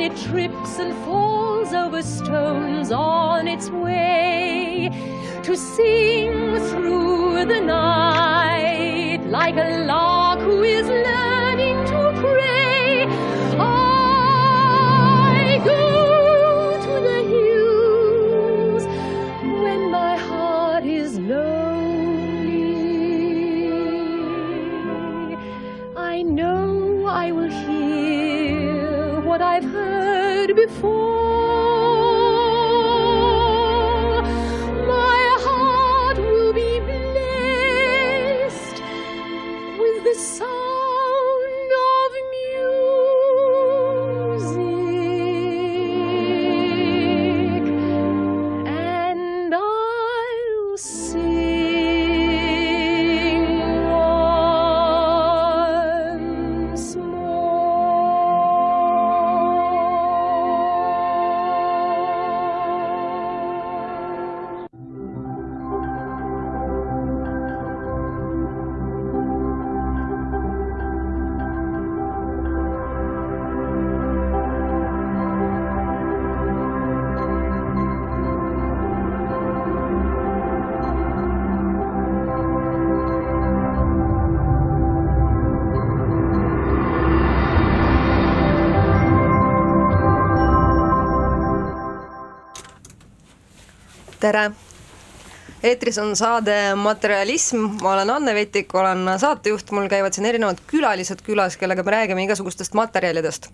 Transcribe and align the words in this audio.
when 0.00 0.12
it 0.12 0.16
trips 0.16 0.78
and 0.78 0.94
falls 1.04 1.74
over 1.74 2.02
stones 2.02 2.90
on 2.90 3.46
its 3.46 3.68
way. 3.68 4.88
To 5.42 5.54
sing 5.54 6.58
through 6.70 7.44
the 7.44 7.60
night 7.60 9.20
like 9.26 9.56
a 9.56 9.84
lark 9.84 9.99
tere! 94.20 94.50
eetris 95.62 95.98
on 95.98 96.14
saade 96.16 96.74
Materialism, 96.76 97.66
ma 97.82 97.92
olen 97.92 98.10
Anne 98.10 98.34
Vetik, 98.34 98.74
olen 98.74 99.08
saatejuht, 99.20 99.72
mul 99.76 99.88
käivad 99.92 100.16
siin 100.16 100.28
erinevad 100.28 100.60
külalised 100.68 101.20
külas, 101.24 101.56
kellega 101.60 101.84
me 101.84 101.94
räägime 101.94 102.24
igasugustest 102.24 102.76
materjalidest. 102.76 103.50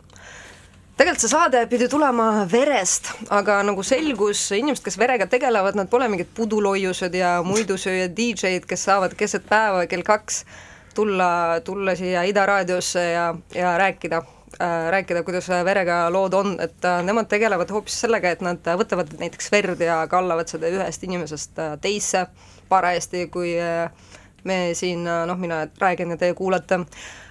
tegelikult 0.96 1.22
see 1.22 1.30
saade 1.30 1.64
pidi 1.70 1.88
tulema 1.92 2.46
verest, 2.52 3.10
aga 3.30 3.60
nagu 3.66 3.82
selgus, 3.82 4.46
inimesed, 4.58 4.84
kes 4.84 4.98
verega 4.98 5.26
tegelevad, 5.30 5.78
nad 5.78 5.90
pole 5.90 6.08
mingid 6.08 6.30
puduloiused 6.34 7.14
ja 7.14 7.36
muidusööjad 7.46 8.14
DJ-d, 8.16 8.64
kes 8.66 8.86
saavad 8.90 9.14
keset 9.18 9.46
päeva 9.48 9.86
kell 9.90 10.06
kaks 10.06 10.44
tulla, 10.94 11.60
tulla 11.64 11.94
siia 11.98 12.24
Ida 12.26 12.46
raadiosse 12.46 13.10
ja, 13.10 13.34
ja 13.54 13.76
rääkida 13.78 14.22
rääkida, 14.90 15.22
kuidas 15.22 15.48
verega 15.48 16.06
lood 16.12 16.34
on, 16.34 16.56
et 16.60 16.84
äh, 16.84 17.02
nemad 17.04 17.28
tegelevad 17.28 17.70
hoopis 17.70 18.00
sellega, 18.06 18.30
et 18.32 18.44
nad 18.44 18.68
võtavad 18.80 19.12
näiteks 19.20 19.50
verd 19.52 19.80
ja 19.84 20.02
kallavad 20.10 20.48
seda 20.48 20.70
ühest 20.72 21.04
inimesest 21.04 21.58
äh, 21.60 21.74
teisse 21.80 22.26
parajasti, 22.68 23.26
kui 23.32 23.54
äh, 23.60 23.90
me 24.44 24.74
siin 24.74 25.06
äh, 25.06 25.26
noh, 25.26 25.38
mina 25.38 25.66
räägin 25.78 26.10
ja 26.10 26.16
teie 26.16 26.34
kuulate. 26.34 26.80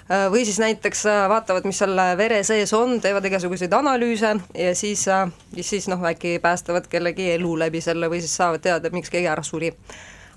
Äh,, 0.05 0.27
või 0.31 0.45
siis 0.45 0.59
näiteks 0.61 1.05
äh, 1.09 1.21
vaatavad, 1.29 1.65
mis 1.65 1.79
seal 1.81 1.97
vere 2.17 2.43
sees 2.45 2.73
on, 2.77 2.99
teevad 3.01 3.25
igasuguseid 3.25 3.73
analüüse 3.73 4.35
ja 4.53 4.75
siis 4.75 5.07
äh,, 5.07 5.31
siis 5.61 5.87
noh, 5.89 6.03
äkki 6.05 6.37
päästavad 6.43 6.87
kellegi 6.91 7.31
elu 7.39 7.55
läbi 7.65 7.81
selle 7.81 8.09
või 8.11 8.21
siis 8.21 8.35
saavad 8.37 8.61
teada, 8.61 8.93
miks 8.93 9.09
keegi 9.09 9.31
ära 9.31 9.43
suri 9.43 9.73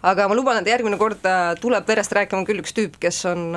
aga 0.02 0.28
ma 0.28 0.36
luban, 0.36 0.60
et 0.60 0.70
järgmine 0.70 0.98
kord 1.00 1.24
äh, 1.26 1.54
tuleb 1.60 1.86
verest 1.88 2.12
rääkima 2.14 2.46
küll 2.46 2.62
üks 2.62 2.74
tüüp, 2.76 2.98
kes 3.02 3.24
on, 3.30 3.48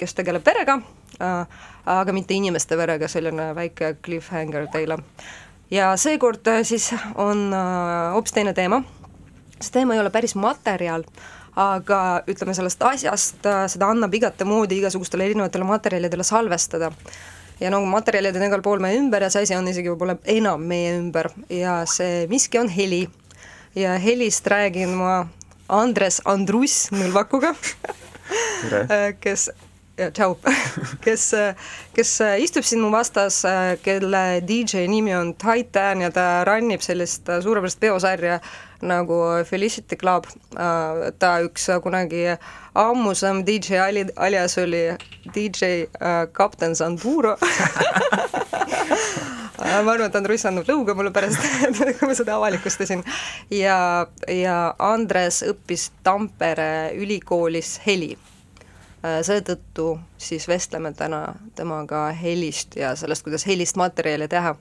kes 0.00 0.16
tegeleb 0.16 0.46
verega, 0.46 0.78
aga 1.20 2.14
mitte 2.16 2.36
inimeste 2.36 2.78
verega, 2.80 3.08
selline 3.08 3.50
väike 3.56 3.96
cliffhanger 4.04 4.68
teile. 4.72 5.00
ja 5.70 5.92
seekord 5.96 6.46
äh, 6.48 6.62
siis 6.64 6.90
on 7.14 7.50
äh, 7.52 8.12
hoopis 8.14 8.32
teine 8.32 8.54
teema, 8.56 8.82
see 9.60 9.74
teema 9.80 9.94
ei 9.94 10.00
ole 10.00 10.10
päris 10.10 10.34
materjal, 10.34 11.04
aga 11.56 12.22
ütleme 12.30 12.54
sellest 12.56 12.82
asjast, 12.82 13.42
seda 13.42 13.90
annab 13.90 14.14
igatemoodi 14.14 14.78
igasugustele 14.80 15.26
erinevatele 15.26 15.66
materjalidele 15.66 16.24
salvestada 16.24 16.92
ja 17.60 17.70
no 17.70 17.82
materjalid 17.84 18.36
on 18.38 18.46
igal 18.46 18.62
pool 18.64 18.80
meie 18.80 18.96
ümber 18.96 19.26
ja 19.26 19.30
see 19.34 19.42
asi 19.44 19.56
on 19.58 19.68
isegi 19.68 19.90
võib-olla 19.90 20.16
enam 20.30 20.62
meie 20.64 20.94
ümber 20.96 21.28
ja 21.52 21.82
see 21.90 22.24
miski 22.30 22.58
on 22.62 22.70
heli. 22.72 23.08
ja 23.74 23.98
helist 23.98 24.46
räägin 24.46 24.94
ma 24.96 25.26
Andres 25.70 26.20
Andrus 26.26 26.88
Nõlvakuga 26.94 27.54
kes, 29.22 29.50
tšau, 29.96 30.34
kes, 31.04 31.26
kes 31.94 32.14
istub 32.42 32.66
siin 32.66 32.82
mu 32.82 32.90
vastas, 32.94 33.42
kelle 33.84 34.24
DJ 34.46 34.86
nimi 34.90 35.14
on 35.16 35.34
Titan 35.38 36.02
ja 36.04 36.10
ta 36.14 36.26
rannib 36.48 36.82
sellist 36.84 37.30
suurepärast 37.42 37.80
peosarja 37.82 38.40
nagu 38.80 39.16
Felicity 39.44 39.96
Club. 40.00 40.26
ta 41.18 41.34
üks 41.44 41.68
kunagi 41.84 42.24
ammusem 42.74 43.44
DJ 43.44 43.82
ali-, 43.84 44.08
alias 44.16 44.56
oli 44.58 44.86
DJ 45.34 45.84
kapten 46.32 46.76
Sanduro 46.76 47.36
ma 49.60 49.92
arvan, 49.92 50.08
et 50.08 50.16
Andrus 50.16 50.44
annab 50.48 50.68
lõuga 50.68 50.94
mulle 50.96 51.12
pärast, 51.14 51.40
kui 51.98 52.08
ma 52.08 52.16
seda 52.16 52.36
avalikustasin. 52.38 53.04
ja, 53.54 54.06
ja 54.32 54.58
Andres 54.78 55.42
õppis 55.46 55.90
Tampere 56.06 56.92
ülikoolis 56.98 57.78
heli. 57.86 58.16
seetõttu 59.00 59.94
siis 60.20 60.44
vestleme 60.48 60.92
täna 60.92 61.22
temaga 61.56 62.10
helist 62.12 62.76
ja 62.76 62.92
sellest, 62.96 63.24
kuidas 63.24 63.46
helist 63.48 63.78
materjali 63.80 64.28
teha. 64.28 64.54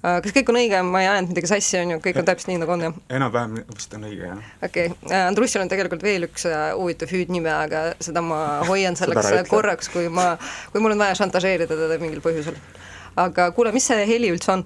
kas 0.00 0.32
kõik 0.32 0.48
on 0.48 0.60
õige, 0.62 0.82
ma 0.82 1.02
ei 1.02 1.08
ajanud 1.10 1.34
midagi 1.34 1.50
sassi, 1.50 1.76
on 1.80 1.94
ju, 1.94 1.98
kõik 2.04 2.22
on 2.22 2.28
täpselt 2.28 2.52
nii, 2.52 2.60
nagu 2.62 2.72
on, 2.72 2.86
jah? 2.88 3.00
enam-vähem 3.20 3.58
vist 3.74 3.96
on 3.96 4.06
õige, 4.08 4.30
jah. 4.30 4.52
okei 4.64 4.92
okay., 4.94 5.16
Andrussil 5.26 5.64
on 5.64 5.72
tegelikult 5.72 6.04
veel 6.04 6.28
üks 6.28 6.48
huvitav 6.78 7.12
hüüdnime, 7.12 7.52
aga 7.52 7.82
seda 8.00 8.24
ma 8.24 8.42
hoian 8.68 8.96
selleks 9.00 9.48
korraks, 9.52 9.92
kui 9.92 10.08
ma, 10.08 10.34
kui 10.72 10.80
mul 10.80 10.96
on 10.96 11.04
vaja 11.04 11.20
šantažeerida 11.20 11.76
teda 11.76 12.00
mingil 12.00 12.24
põhjusel 12.24 12.56
aga 13.16 13.50
kuule, 13.56 13.72
mis 13.72 13.86
see 13.86 14.06
heli 14.06 14.30
üldse 14.32 14.52
on? 14.52 14.64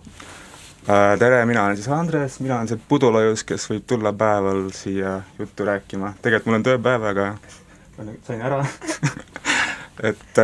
tere, 1.19 1.45
mina 1.49 1.65
olen 1.65 1.77
siis 1.77 1.89
Andres, 1.89 2.41
mina 2.45 2.59
olen 2.59 2.69
see 2.69 2.81
pudulojus, 2.89 3.45
kes 3.49 3.69
võib 3.71 3.87
tulla 3.89 4.13
päeval 4.13 4.67
siia 4.77 5.21
juttu 5.39 5.65
rääkima, 5.65 6.13
tegelikult 6.23 6.51
mul 6.51 6.59
on 6.59 6.67
tööpäev, 6.67 7.07
aga 7.09 7.29
sain 8.27 8.43
ära. 8.45 8.61
Et 10.11 10.41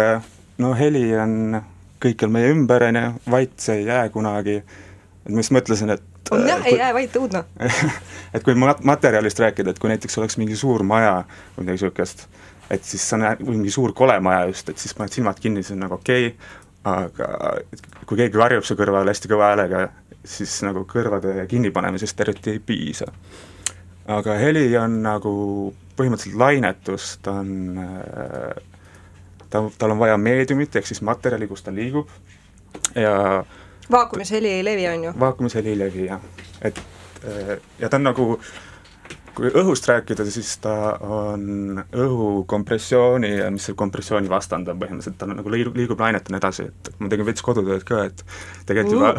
no 0.63 0.73
heli 0.79 1.05
on 1.19 1.61
kõikjal 2.01 2.33
meie 2.33 2.53
ümber, 2.55 2.87
on 2.89 2.97
ju, 2.97 3.09
vait 3.35 3.57
see 3.61 3.83
ei 3.83 3.89
jää 3.91 4.09
kunagi, 4.15 4.61
et 4.61 5.33
ma 5.33 5.43
just 5.43 5.53
mõtlesin, 5.53 5.93
et 5.93 6.33
on 6.33 6.47
jah, 6.49 6.63
ei 6.65 6.79
jää 6.79 6.95
vait 6.95 7.17
õudne. 7.21 7.45
Et 8.35 8.45
kui 8.47 8.55
mat-, 8.55 8.85
materjalist 8.87 9.41
rääkida, 9.43 9.73
et 9.73 9.81
kui 9.83 9.91
näiteks 9.91 10.19
oleks 10.21 10.37
mingi 10.39 10.55
suur 10.57 10.85
maja 10.87 11.25
või 11.57 11.65
midagi 11.65 11.81
niisugust, 11.81 12.29
et 12.71 12.85
siis 12.87 13.03
või 13.19 13.57
mingi 13.57 13.73
suur 13.75 13.91
kole 13.99 14.15
maja 14.23 14.45
just, 14.53 14.69
et 14.71 14.79
siis 14.79 14.95
paned 14.95 15.11
silmad 15.11 15.41
kinni, 15.43 15.65
see 15.67 15.75
on 15.75 15.83
nagu 15.83 15.99
okei. 15.99 16.29
okay,, 16.31 16.60
aga 16.85 17.27
kui 18.07 18.17
keegi 18.17 18.39
karjub 18.39 18.65
su 18.65 18.77
kõrval 18.79 19.09
hästi 19.11 19.29
kõva 19.29 19.51
häälega 19.53 19.89
siis 20.25 20.59
nagu 20.65 20.85
kõrvade 20.89 21.47
kinnipanemisest 21.49 22.21
eriti 22.21 22.57
ei 22.57 22.59
piisa. 22.59 23.07
aga 24.07 24.35
heli 24.41 24.77
on 24.77 25.03
nagu 25.03 25.33
põhimõtteliselt 25.97 26.39
lainetus, 26.41 27.19
ta 27.23 27.37
on 27.43 27.79
äh, 27.79 28.63
ta, 29.51 29.63
tal 29.79 29.95
on 29.95 29.99
vaja 29.99 30.17
meediumit, 30.17 30.77
ehk 30.77 30.87
siis 30.87 31.03
materjali, 31.03 31.49
kus 31.49 31.63
ta 31.63 31.75
liigub 31.75 32.09
ja 32.95 33.45
vaakumisheli 33.91 34.49
ei 34.49 34.65
levi, 34.65 34.89
on 34.89 35.05
ju? 35.05 35.13
vaakumisheli 35.21 35.75
ei 35.75 35.79
levi, 35.79 36.07
jah. 36.07 36.21
et 36.63 36.81
ja 37.79 37.89
ta 37.89 37.97
on 37.97 38.09
nagu, 38.09 38.27
kui 39.37 39.51
õhust 39.63 39.87
rääkida, 39.89 40.27
siis 40.31 40.53
ta 40.63 40.75
on 41.05 41.81
õhu 41.81 42.31
kompressiooni 42.51 43.31
ja 43.37 43.51
mis 43.55 43.69
see 43.69 43.79
kompressiooni 43.79 44.31
vastand 44.31 44.69
on 44.73 44.81
põhimõtteliselt, 44.81 45.19
ta 45.21 45.29
nagu 45.31 45.53
liigub, 45.53 45.77
liigub 45.79 46.01
lainetena 46.03 46.41
edasi, 46.41 46.69
et 46.71 46.93
ma 46.99 47.11
tegin 47.13 47.29
veits 47.29 47.45
kodutööd 47.47 47.87
ka, 47.89 48.05
et 48.11 48.25
tegelikult 48.69 48.97
juba 48.97 49.15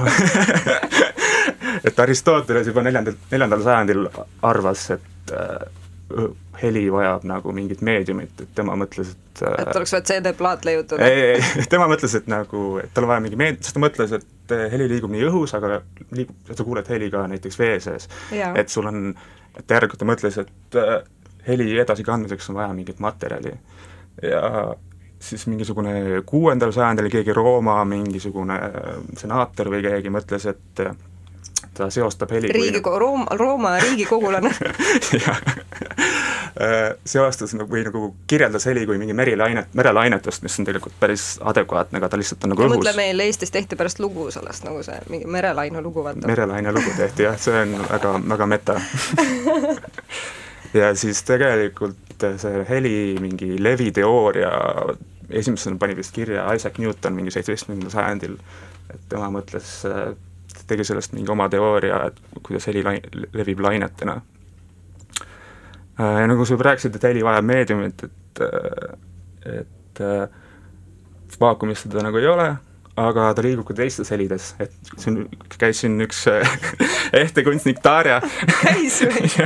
et 1.88 2.00
Aristoteles 2.06 2.72
juba 2.72 2.84
neljandal, 2.86 3.18
neljandal 3.32 3.66
sajandil 3.66 4.08
arvas, 4.48 4.88
et 4.98 5.36
äh, 5.36 6.28
heli 6.62 6.86
vajab 6.92 7.26
nagu 7.28 7.54
mingit 7.56 7.82
meediumit, 7.86 8.44
et 8.44 8.54
tema 8.56 8.76
mõtles, 8.80 9.14
et 9.14 9.44
äh, 9.48 9.58
et 9.64 9.76
oleks 9.80 9.94
vaja 9.96 10.06
CD-plaat 10.12 10.66
leiutada? 10.68 11.08
ei, 11.08 11.36
ei, 11.38 11.68
tema 11.72 11.88
mõtles, 11.92 12.16
et 12.20 12.28
nagu, 12.32 12.66
et 12.84 12.92
tal 12.94 13.08
on 13.08 13.14
vaja 13.14 13.24
mingi 13.24 13.40
meed-, 13.40 13.62
sest 13.64 13.78
ta 13.78 13.84
mõtles, 13.84 14.16
et 14.20 14.56
äh, 14.56 14.66
heli 14.74 14.90
liigub 14.92 15.14
nii 15.14 15.26
õhus, 15.30 15.56
aga 15.58 15.80
liigub, 16.12 16.36
sa 16.52 16.68
kuuled 16.68 16.92
heli 16.92 17.10
ka 17.14 17.24
näiteks 17.32 17.60
vee 17.62 17.78
sees. 17.84 18.10
et 18.32 18.74
sul 18.74 18.90
on, 18.92 19.14
et 19.58 19.76
järelikult 19.76 20.00
ta 20.00 20.08
mõtles, 20.08 20.38
et 20.42 20.80
äh, 20.80 20.96
heli 21.48 21.70
edasikandmiseks 21.80 22.50
on 22.52 22.60
vaja 22.62 22.74
mingit 22.78 23.00
materjali. 23.00 23.54
ja 24.22 24.76
siis 25.22 25.46
mingisugune 25.48 26.22
kuuendal 26.26 26.72
sajandil 26.74 27.10
keegi 27.10 27.34
Rooma 27.34 27.84
mingisugune 27.86 28.58
senaator 29.18 29.70
või 29.70 29.82
keegi 29.86 30.10
mõtles, 30.10 30.46
et 30.50 30.82
ta 31.74 31.90
seostab 31.90 32.32
heli 32.34 32.52
Riigikogu, 32.52 33.00
Rooma, 33.00 33.38
Rooma 33.38 33.78
riigikogulane 33.80 34.52
jah 35.26 35.42
Äh, 36.02 36.21
seostas 37.06 37.54
nagu 37.56 37.72
või 37.72 37.84
nagu 37.86 38.12
kirjeldas 38.28 38.66
heli 38.68 38.84
kui 38.86 38.98
mingi 39.00 39.14
merilainet, 39.16 39.72
merelainetust, 39.78 40.44
mis 40.44 40.60
on 40.60 40.68
tegelikult 40.68 40.96
päris 41.00 41.26
adekvaatne, 41.48 42.00
aga 42.02 42.10
ta 42.12 42.20
lihtsalt 42.20 42.44
on 42.44 42.54
nagu 42.54 42.66
õhus. 42.66 42.76
mõtle, 42.76 42.94
meil 42.98 43.24
Eestis 43.24 43.54
tehti 43.54 43.78
pärast 43.80 44.02
lugu 44.04 44.28
sellest, 44.34 44.66
nagu 44.68 44.84
see 44.84 44.98
mingi 45.10 45.30
merelaine 45.32 45.82
lugu, 45.82 46.04
vaata. 46.04 46.28
merelaine 46.28 46.74
lugu 46.76 46.92
tehti 46.98 47.28
jah, 47.28 47.38
see 47.40 47.56
on 47.64 47.78
väga, 47.88 48.16
väga 48.34 48.50
meta 48.52 48.76
ja 50.82 50.92
siis 50.96 51.24
tegelikult 51.28 52.28
see 52.44 52.66
heli 52.70 52.96
mingi 53.24 53.56
leviteooria 53.64 54.52
esimesena 55.30 55.80
pani 55.80 55.96
vist 55.96 56.12
kirja 56.16 56.50
Isaac 56.54 56.78
Newton 56.84 57.16
mingi 57.16 57.32
seitsmeteistkümnendal 57.32 57.94
sajandil, 57.94 58.36
et 58.92 59.08
tema 59.10 59.32
mõtles, 59.32 59.72
tegi 60.68 60.84
sellest 60.84 61.16
mingi 61.16 61.32
oma 61.32 61.48
teooria, 61.50 62.04
et 62.12 62.44
kuidas 62.44 62.68
heli 62.68 62.84
lai-, 62.84 63.00
levib 63.32 63.64
lainetena 63.64 64.20
Äh, 64.20 64.41
ja 66.00 66.28
nagu 66.28 66.46
sa 66.46 66.56
juba 66.56 66.72
rääkisid, 66.72 66.96
et 66.96 67.08
heli 67.10 67.24
vajab 67.26 67.48
meediumit, 67.48 68.04
et, 68.08 68.44
äh, 68.46 69.62
et 69.62 70.02
äh, 70.02 70.28
vaakumis 71.40 71.86
seda 71.86 72.04
nagu 72.06 72.20
ei 72.20 72.28
ole, 72.30 72.48
aga 73.02 73.30
ta 73.36 73.44
liigub 73.44 73.66
ka 73.68 73.76
teistes 73.76 74.12
helides, 74.14 74.52
et 74.62 74.74
siin 75.00 75.24
käis 75.60 75.82
siin 75.84 75.96
üks 76.04 76.26
ehte 77.22 77.44
kunstnik 77.48 77.80
Darja. 77.84 78.20
Käis 78.62 79.02
või? 79.06 79.32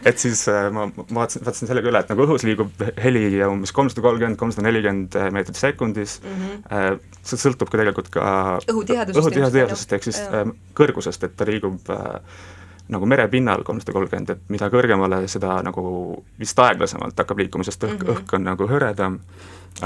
Et 0.00 0.16
siis 0.16 0.46
ma 0.72 0.86
vaatasin, 0.88 1.42
vaatasin 1.44 1.68
sellega 1.68 1.90
üle, 1.90 2.00
et 2.00 2.08
nagu 2.08 2.22
õhus 2.24 2.40
liigub 2.48 2.78
heli 3.04 3.34
umbes 3.44 3.68
kolmsada 3.76 4.00
kolmkümmend, 4.00 4.38
kolmsada 4.40 4.64
nelikümmend 4.64 5.18
meetrit 5.36 5.58
sekundis. 5.60 6.14
Mm, 6.24 6.46
-hmm. 6.46 7.02
see 7.20 7.42
sõltub 7.42 7.68
ka 7.68 7.76
tegelikult 7.76 8.08
ka 8.14 8.22
õhutihedusest, 8.64 9.20
õhutihedusest 9.20 9.92
ehk 9.92 10.06
siis 10.08 10.22
kõrgusest, 10.78 11.28
et 11.28 11.36
ta 11.36 11.44
liigub 11.44 11.92
äh, 11.92 12.16
nagu 12.90 13.06
merepinnal 13.06 13.62
kolmsada 13.66 13.94
kolmkümmend, 13.94 14.34
et 14.34 14.52
mida 14.52 14.68
kõrgemale, 14.72 15.22
seda 15.30 15.60
nagu 15.66 15.84
vist 16.40 16.58
aeglasemalt 16.58 17.18
hakkab 17.22 17.42
liikuma, 17.42 17.66
sest 17.66 17.84
õhk 17.86 17.96
mm, 17.96 18.06
-hmm. 18.06 18.16
õhk 18.16 18.34
on 18.38 18.46
nagu 18.48 18.68
hõredam, 18.70 19.18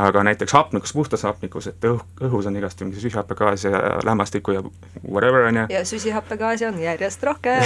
aga 0.00 0.24
näiteks 0.30 0.56
hapnikus, 0.56 0.92
puhtas 0.96 1.22
hapnikus, 1.28 1.68
et 1.70 1.84
õhk, 1.84 2.24
õhus 2.28 2.48
on 2.48 2.56
igasti 2.56 2.84
mingi 2.84 3.00
süsihappegaasi 3.00 3.68
ja 3.68 3.82
lämmastikku 4.04 4.56
ja 4.56 4.64
whatever, 5.08 5.48
on 5.50 5.62
ju. 5.62 5.66
ja 5.68 5.84
süsihappegaasi 5.84 6.66
on 6.66 6.80
järjest 6.80 7.22
rohkem 7.22 7.62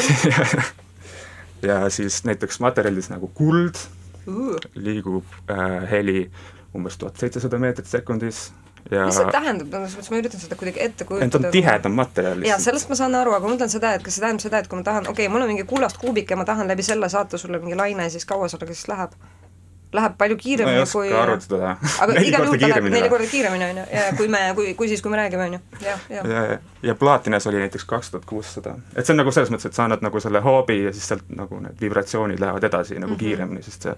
ja 1.70 1.90
siis 1.90 2.24
näiteks 2.24 2.60
materjalides 2.60 3.10
nagu 3.10 3.30
kuld 3.34 3.78
uh. 4.26 4.56
liigub 4.74 5.24
äh, 5.50 5.90
heli 5.90 6.30
umbes 6.74 6.98
tuhat 6.98 7.16
seitsesada 7.16 7.58
meetrit 7.58 7.86
sekundis, 7.86 8.52
ja 8.90 9.06
mis 9.08 9.18
see 9.18 9.32
tähendab, 9.34 9.72
selles 9.72 9.96
mõttes 9.98 10.12
ma 10.12 10.20
üritan 10.22 10.42
seda 10.42 10.58
kuidagi 10.60 10.84
ette 10.84 11.08
kujutada. 11.08 11.28
et 11.28 11.48
on 11.48 11.54
tihedam 11.54 11.98
materjal 11.98 12.38
lihtsalt. 12.38 12.52
jaa, 12.52 12.60
sellest 12.68 12.92
ma 12.92 13.00
saan 13.00 13.18
aru, 13.18 13.34
aga 13.36 13.46
ma 13.48 13.54
mõtlen 13.54 13.72
seda, 13.72 13.94
et 13.98 14.06
kas 14.06 14.16
see 14.16 14.24
tähendab 14.24 14.46
seda, 14.46 14.62
et 14.62 14.70
kui 14.70 14.80
ma 14.80 14.86
tahan, 14.86 15.10
okei 15.10 15.26
okay,, 15.26 15.32
mul 15.34 15.44
on 15.44 15.52
mingi 15.52 15.66
kullast 15.68 16.00
kuubik 16.02 16.30
ja 16.30 16.38
ma 16.40 16.46
tahan 16.48 16.70
läbi 16.70 16.86
selle 16.86 17.10
saata 17.12 17.40
sulle 17.40 17.60
mingi 17.62 17.78
laine, 17.78 18.08
siis 18.10 18.28
kaua 18.28 18.48
sellega 18.52 18.74
siis 18.74 18.88
läheb? 18.92 19.18
läheb 19.92 20.16
palju 20.20 20.36
kiiremini 20.36 20.84
kui 20.92 21.00
ma 21.00 21.04
ei 21.06 21.12
oska 21.12 21.22
arvutada. 21.22 21.76
aga 22.04 22.20
igal 22.28 22.44
juhul 22.44 22.60
ta 22.60 22.68
läheb 22.68 22.88
neli 22.92 23.08
korda 23.08 23.28
kiiremini, 23.30 23.68
on 23.70 23.78
ju, 23.80 23.84
ja 23.92 24.02
kui 24.18 24.28
me, 24.28 24.40
kui, 24.56 24.74
kui 24.76 24.88
siis, 24.90 25.02
kui 25.02 25.12
me 25.12 25.16
räägime, 25.16 25.46
on 25.48 25.56
ju, 25.56 25.60
jah, 25.84 26.02
jah. 26.12 26.28
ja, 26.28 26.42
ja, 26.50 26.58
ja 26.90 26.94
Platinas 26.94 27.46
oli 27.48 27.62
näiteks 27.62 27.86
kaks 27.88 28.10
tuhat 28.10 28.26
kuussada. 28.28 28.74
et 28.94 29.06
see 29.06 29.14
on 29.16 29.22
nagu 29.22 29.32
selles 29.32 29.52
mõttes, 29.54 29.70
et 29.70 29.78
sa 29.78 29.86
annad 29.88 30.04
nagu 30.04 30.20
selle 30.20 30.42
hoobi 30.44 30.82
ja 30.82 30.92
siis 30.92 31.08
sealt 31.08 31.24
nagu 31.32 31.60
need 31.64 31.80
vibratsioonid 31.80 32.40
lähevad 32.40 32.68
edasi 32.68 32.98
nagu 32.98 33.14
mm 33.14 33.16
-hmm. 33.16 33.24
kiiremini, 33.24 33.62
sest 33.64 33.88
see 33.88 33.96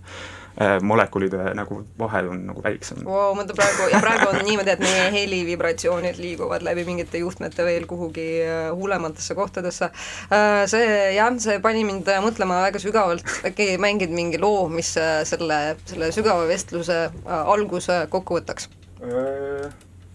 molekulide 0.83 1.53
nagu 1.57 1.81
vahe 1.99 2.23
on 2.29 2.41
nagu 2.51 2.63
väiksem 2.65 3.05
wow,. 3.07 3.33
mõtle 3.39 3.55
praegu, 3.57 3.87
ja 3.93 4.01
praegu 4.03 4.29
on 4.33 4.41
niimoodi, 4.45 4.75
et 4.75 4.83
meie 4.83 5.07
helivibratsioonid 5.15 6.19
liiguvad 6.21 6.65
läbi 6.67 6.85
mingite 6.89 7.23
juhtmete 7.23 7.65
veel 7.65 7.87
kuhugi 7.91 8.27
äh, 8.45 8.71
hullematesse 8.77 9.35
kohtadesse 9.39 9.91
äh,. 9.91 10.67
See 10.71 10.87
jah, 11.17 11.33
see 11.41 11.59
pani 11.63 11.85
mind 11.87 12.09
mõtlema 12.25 12.61
väga 12.67 12.81
sügavalt, 12.83 13.25
äkki 13.49 13.73
mängid 13.83 14.13
mingi 14.15 14.41
loo, 14.41 14.69
mis 14.73 14.93
äh, 15.01 15.23
selle 15.29 15.61
selle 15.85 16.11
sügava 16.15 16.47
vestluse 16.49 16.99
äh, 17.09 17.53
alguse 17.55 18.05
kokku 18.13 18.39
võtaks? 18.39 18.69
Äh, 19.01 19.67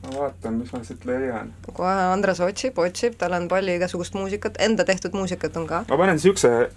ma 0.05 0.15
vaatan, 0.19 0.59
mis 0.61 0.73
ma 0.73 0.81
siit 0.85 1.05
leian. 1.09 1.53
kohe 1.73 1.93
Andres 2.11 2.41
otsib, 2.45 2.79
otsib, 2.81 3.17
tal 3.21 3.35
on 3.37 3.49
palju 3.51 3.77
igasugust 3.79 4.17
muusikat, 4.17 4.59
enda 4.67 4.85
tehtud 4.87 5.17
muusikat 5.17 5.57
on 5.61 5.67
ka. 5.69 5.85
ma 5.89 6.01
panen 6.01 6.19
niisuguse 6.19 6.53
äh, 6.65 6.73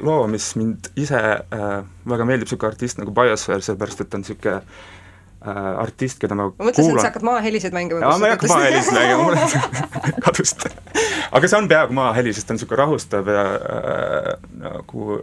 loo, 0.00 0.26
mis 0.30 0.52
mind 0.58 0.90
ise 1.00 1.18
äh, 1.18 1.82
väga 2.08 2.26
meeldib, 2.28 2.48
niisugune 2.48 2.70
artist 2.70 3.00
nagu 3.00 3.14
Biosphere, 3.14 3.64
sellepärast 3.66 4.04
et 4.04 4.10
ta 4.10 4.18
on 4.18 4.24
niisugune 4.24 4.54
äh, 4.60 5.82
artist, 5.82 6.20
keda 6.22 6.38
ma 6.38 6.48
ma 6.50 6.68
mõtlesin, 6.68 6.94
et 6.94 7.02
sa 7.02 7.10
hakkad 7.10 7.26
maahelisid 7.26 7.74
mängima. 7.76 8.04
jaa, 8.04 8.20
ma 8.20 8.30
ei 8.30 8.36
hakka 8.36 8.50
maahelisid 8.52 8.96
mängima, 8.96 9.26
mul 9.26 9.38
on 10.14 10.24
kadust. 10.28 10.66
aga 11.32 11.50
see 11.52 11.58
on 11.58 11.68
peaaegu 11.72 11.98
maaheli, 11.98 12.34
sest 12.36 12.48
ta 12.48 12.54
on 12.54 12.60
niisugune 12.60 12.82
rahustav 12.84 13.30
ja 13.34 13.44
äh, 13.58 14.32
nagu 14.64 15.20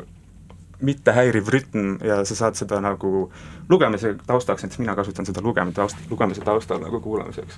mittehäiriv 0.87 1.47
rütm 1.49 1.95
ja 2.05 2.19
sa 2.27 2.35
saad 2.37 2.57
seda 2.59 2.81
nagu 2.83 3.29
lugemise 3.69 4.13
taustaks, 4.27 4.63
näiteks 4.63 4.83
mina 4.83 4.95
kasutan 4.95 5.25
seda 5.25 5.41
lugemise 5.41 5.79
taust, 5.79 6.03
lugemise 6.11 6.43
taustal 6.45 6.83
nagu 6.83 6.99
kuulamiseks. 7.01 7.57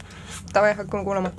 Davai, 0.54 0.76
hakkame 0.78 1.04
kuulama 1.04 1.34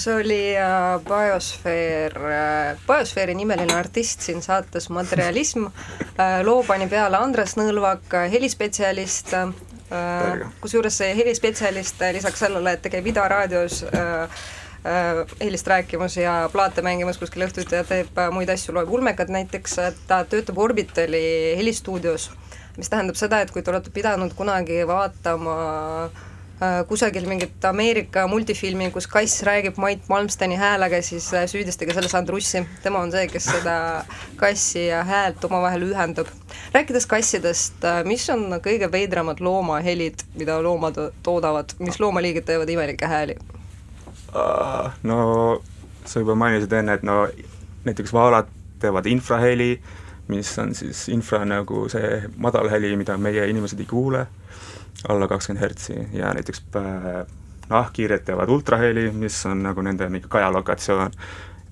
see 0.00 0.14
oli 0.14 0.56
äh, 0.56 1.00
Biosfeer, 1.04 2.14
Biosfeeri 2.86 3.34
nimeline 3.34 3.74
artist 3.74 4.24
siin 4.24 4.42
saates 4.42 4.88
Materialism, 4.90 5.66
loo 6.44 6.62
pani 6.66 6.88
peale 6.88 7.20
Andres 7.20 7.56
Nõlvak, 7.58 8.16
helispetsialist, 8.32 9.34
kusjuures 10.62 10.96
see 11.02 11.12
helispetsialist 11.18 12.02
lisaks 12.16 12.44
sellele, 12.46 12.76
et 12.76 12.82
ta 12.84 12.92
käib 12.92 13.10
Ida 13.10 13.26
raadios 13.28 13.82
helist 15.40 15.68
rääkimas 15.68 16.16
ja 16.16 16.34
plaate 16.52 16.80
mängimas 16.82 17.18
kuskil 17.20 17.44
õhtuti 17.44 17.76
ja 17.76 17.84
teeb 17.84 18.16
muid 18.32 18.48
asju, 18.48 18.72
loeb 18.76 18.88
ulmekat 18.88 19.28
näiteks, 19.28 19.76
ta 20.08 20.22
töötab 20.24 20.58
Orbitali 20.62 21.56
helistuudios, 21.58 22.30
mis 22.78 22.88
tähendab 22.88 23.18
seda, 23.20 23.42
et 23.44 23.52
kui 23.52 23.60
te 23.62 23.74
olete 23.74 23.92
pidanud 23.92 24.32
kunagi 24.38 24.80
vaatama 24.88 25.58
äh, 26.06 26.20
Äh, 26.20 26.29
kusagil 26.88 27.24
mingit 27.28 27.64
Ameerika 27.64 28.26
multifilmi, 28.28 28.90
kus 28.92 29.06
kass 29.08 29.42
räägib 29.46 29.78
Mait 29.80 30.08
Malmsteni 30.08 30.58
häälega, 30.60 31.00
siis 31.02 31.30
äh, 31.34 31.46
süüdistage 31.48 31.94
selles 31.96 32.14
Andrussi, 32.14 32.60
tema 32.82 33.00
on 33.00 33.12
see, 33.12 33.28
kes 33.32 33.46
seda 33.48 33.76
kassi 34.36 34.86
ja 34.90 35.00
häält 35.08 35.44
omavahel 35.48 35.86
ühendab. 35.88 36.28
rääkides 36.74 37.06
kassidest, 37.08 37.80
äh, 37.84 38.02
mis 38.04 38.28
on 38.30 38.60
kõige 38.60 38.90
veidramad 38.92 39.40
loomahelid, 39.40 40.26
mida 40.36 40.58
loomad 40.62 41.00
toodavad, 41.22 41.72
mis 41.78 42.00
loomaliigid 42.00 42.44
teevad 42.44 42.68
imelikke 42.68 43.08
hääli? 43.08 43.38
No 45.02 45.62
sa 46.04 46.20
juba 46.20 46.34
mainisid 46.34 46.72
enne, 46.72 46.98
et 47.00 47.02
no 47.02 47.24
näiteks 47.84 48.12
vaalad 48.12 48.52
teevad 48.80 49.08
infraheli, 49.08 49.80
mis 50.28 50.52
on 50.58 50.74
siis 50.74 51.08
infra 51.08 51.40
nagu 51.48 51.88
see 51.88 52.20
madal 52.36 52.68
heli, 52.70 52.92
mida 53.00 53.16
meie 53.18 53.48
inimesed 53.48 53.80
ei 53.80 53.88
kuule 53.88 54.26
alla 55.08 55.28
kakskümmend 55.28 55.62
hertsi 55.64 55.96
ja 56.12 56.32
näiteks 56.34 56.62
äh, 56.76 57.26
nahkhiired 57.70 58.24
teevad 58.26 58.48
ultraheli, 58.48 59.10
mis 59.12 59.38
on 59.46 59.62
nagu 59.62 59.82
nende 59.82 60.08
mingi 60.08 60.28
kajalokatsioon, 60.28 61.16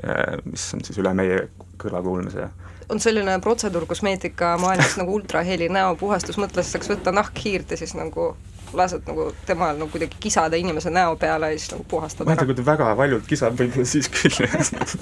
äh, 0.05 0.39
mis 0.45 0.69
on 0.75 0.85
siis 0.85 0.99
üle 1.03 1.15
meie 1.15 1.49
kõrva 1.79 2.03
kuulmise. 2.03 2.49
on 2.89 3.01
selline 3.01 3.39
protseduur 3.45 3.87
kosmeetikamaailmas 3.87 4.97
nagu 4.97 5.15
ultraheli 5.15 5.69
näopuhastus, 5.69 6.39
mõtles, 6.41 6.73
saaks 6.73 6.89
võtta 6.89 7.13
nahkhiirt 7.13 7.71
ja 7.71 7.77
siis 7.77 7.95
nagu 7.95 8.31
lased 8.73 9.05
nagu 9.09 9.31
temal 9.47 9.77
nagu 9.79 9.91
kuidagi 9.93 10.17
kisada 10.21 10.57
inimese 10.57 10.91
näo 10.91 11.17
peale 11.17 11.53
ja 11.53 11.59
siis 11.59 11.73
nagu 11.73 11.85
puhastad 11.89 12.27
ära. 12.27 12.29
ma 12.29 12.33
ei 12.33 12.39
tea, 12.39 12.47
kui 12.47 12.59
ta 12.59 12.67
väga 12.67 12.95
valjult 12.97 13.27
kisab, 13.29 13.57
võib-olla 13.61 13.89
siis 13.89 14.09
küll 14.13 14.37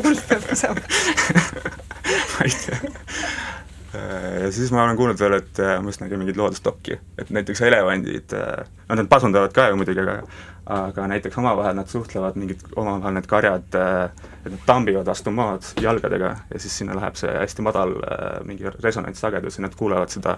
hull 0.03 0.23
peab 0.29 0.49
kisama 0.51 0.83
ma 2.35 2.47
ei 2.47 2.55
tea 2.65 2.81
ja 3.95 4.51
siis 4.53 4.73
ma 4.75 4.85
olen 4.85 4.97
kuulnud 4.99 5.21
veel, 5.21 5.39
et 5.41 5.61
äh, 5.63 5.77
ma 5.81 5.93
just 5.93 6.03
nägin 6.03 6.21
mingit 6.21 6.37
loodustokki, 6.37 6.99
et 7.19 7.31
näiteks 7.31 7.63
elevandid, 7.69 8.35
äh, 8.37 8.69
no 8.89 8.99
nad 8.99 9.09
pasundavad 9.11 9.55
ka 9.57 9.69
ju 9.71 9.79
muidugi, 9.81 10.03
aga 10.03 10.21
aga 10.67 11.07
näiteks 11.07 11.39
omavahel 11.39 11.77
nad 11.79 11.89
suhtlevad, 11.91 12.37
mingid 12.41 12.63
omavahel 12.77 13.15
need 13.15 13.29
karjad, 13.31 13.77
et 13.77 14.51
nad 14.51 14.63
tambivad 14.67 15.07
vastu 15.07 15.31
maad 15.31 15.67
jalgadega 15.83 16.33
ja 16.51 16.61
siis 16.63 16.79
sinna 16.81 16.97
läheb 16.99 17.19
see 17.19 17.31
hästi 17.31 17.63
madal 17.67 17.95
mingi 18.49 18.71
resonantssagedus 18.75 19.59
ja 19.59 19.67
nad 19.67 19.77
kuulevad 19.79 20.11
seda 20.11 20.37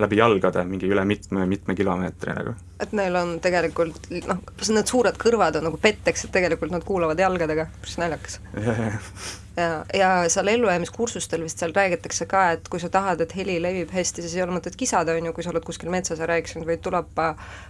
läbi 0.00 0.20
jalgade 0.20 0.64
mingi 0.64 0.88
üle 0.88 1.04
mitme, 1.04 1.46
mitme 1.46 1.76
kilomeetri 1.76 2.36
nagu. 2.38 2.56
et 2.80 2.92
neil 2.96 3.16
on 3.20 3.36
tegelikult 3.40 4.08
noh, 4.28 4.44
need 4.68 4.92
suured 4.92 5.20
kõrvad 5.20 5.60
on 5.60 5.68
nagu 5.70 5.80
petteks, 5.80 6.24
et 6.24 6.36
tegelikult 6.36 6.72
nad 6.72 6.84
kuulavad 6.84 7.20
jalgadega, 7.20 7.68
päris 7.82 7.98
naljakas 8.00 8.40
ja, 9.56 9.84
ja 9.94 10.28
seal 10.28 10.46
ellujäämiskursustel 10.46 11.42
vist 11.42 11.58
seal 11.58 11.72
räägitakse 11.74 12.26
ka, 12.26 12.50
et 12.56 12.68
kui 12.68 12.80
sa 12.80 12.88
tahad, 12.92 13.20
et 13.20 13.36
heli 13.36 13.56
levib 13.62 13.90
hästi, 13.94 14.24
siis 14.24 14.36
ei 14.36 14.44
ole 14.44 14.56
mõtet 14.56 14.76
kisada, 14.76 15.16
on 15.16 15.30
ju, 15.30 15.32
kui 15.36 15.44
sa 15.44 15.52
oled 15.52 15.64
kuskil 15.64 15.90
metsas 15.92 16.20
ja 16.20 16.28
rääkisid, 16.28 16.66
vaid 16.68 16.82
tuleb 16.84 17.22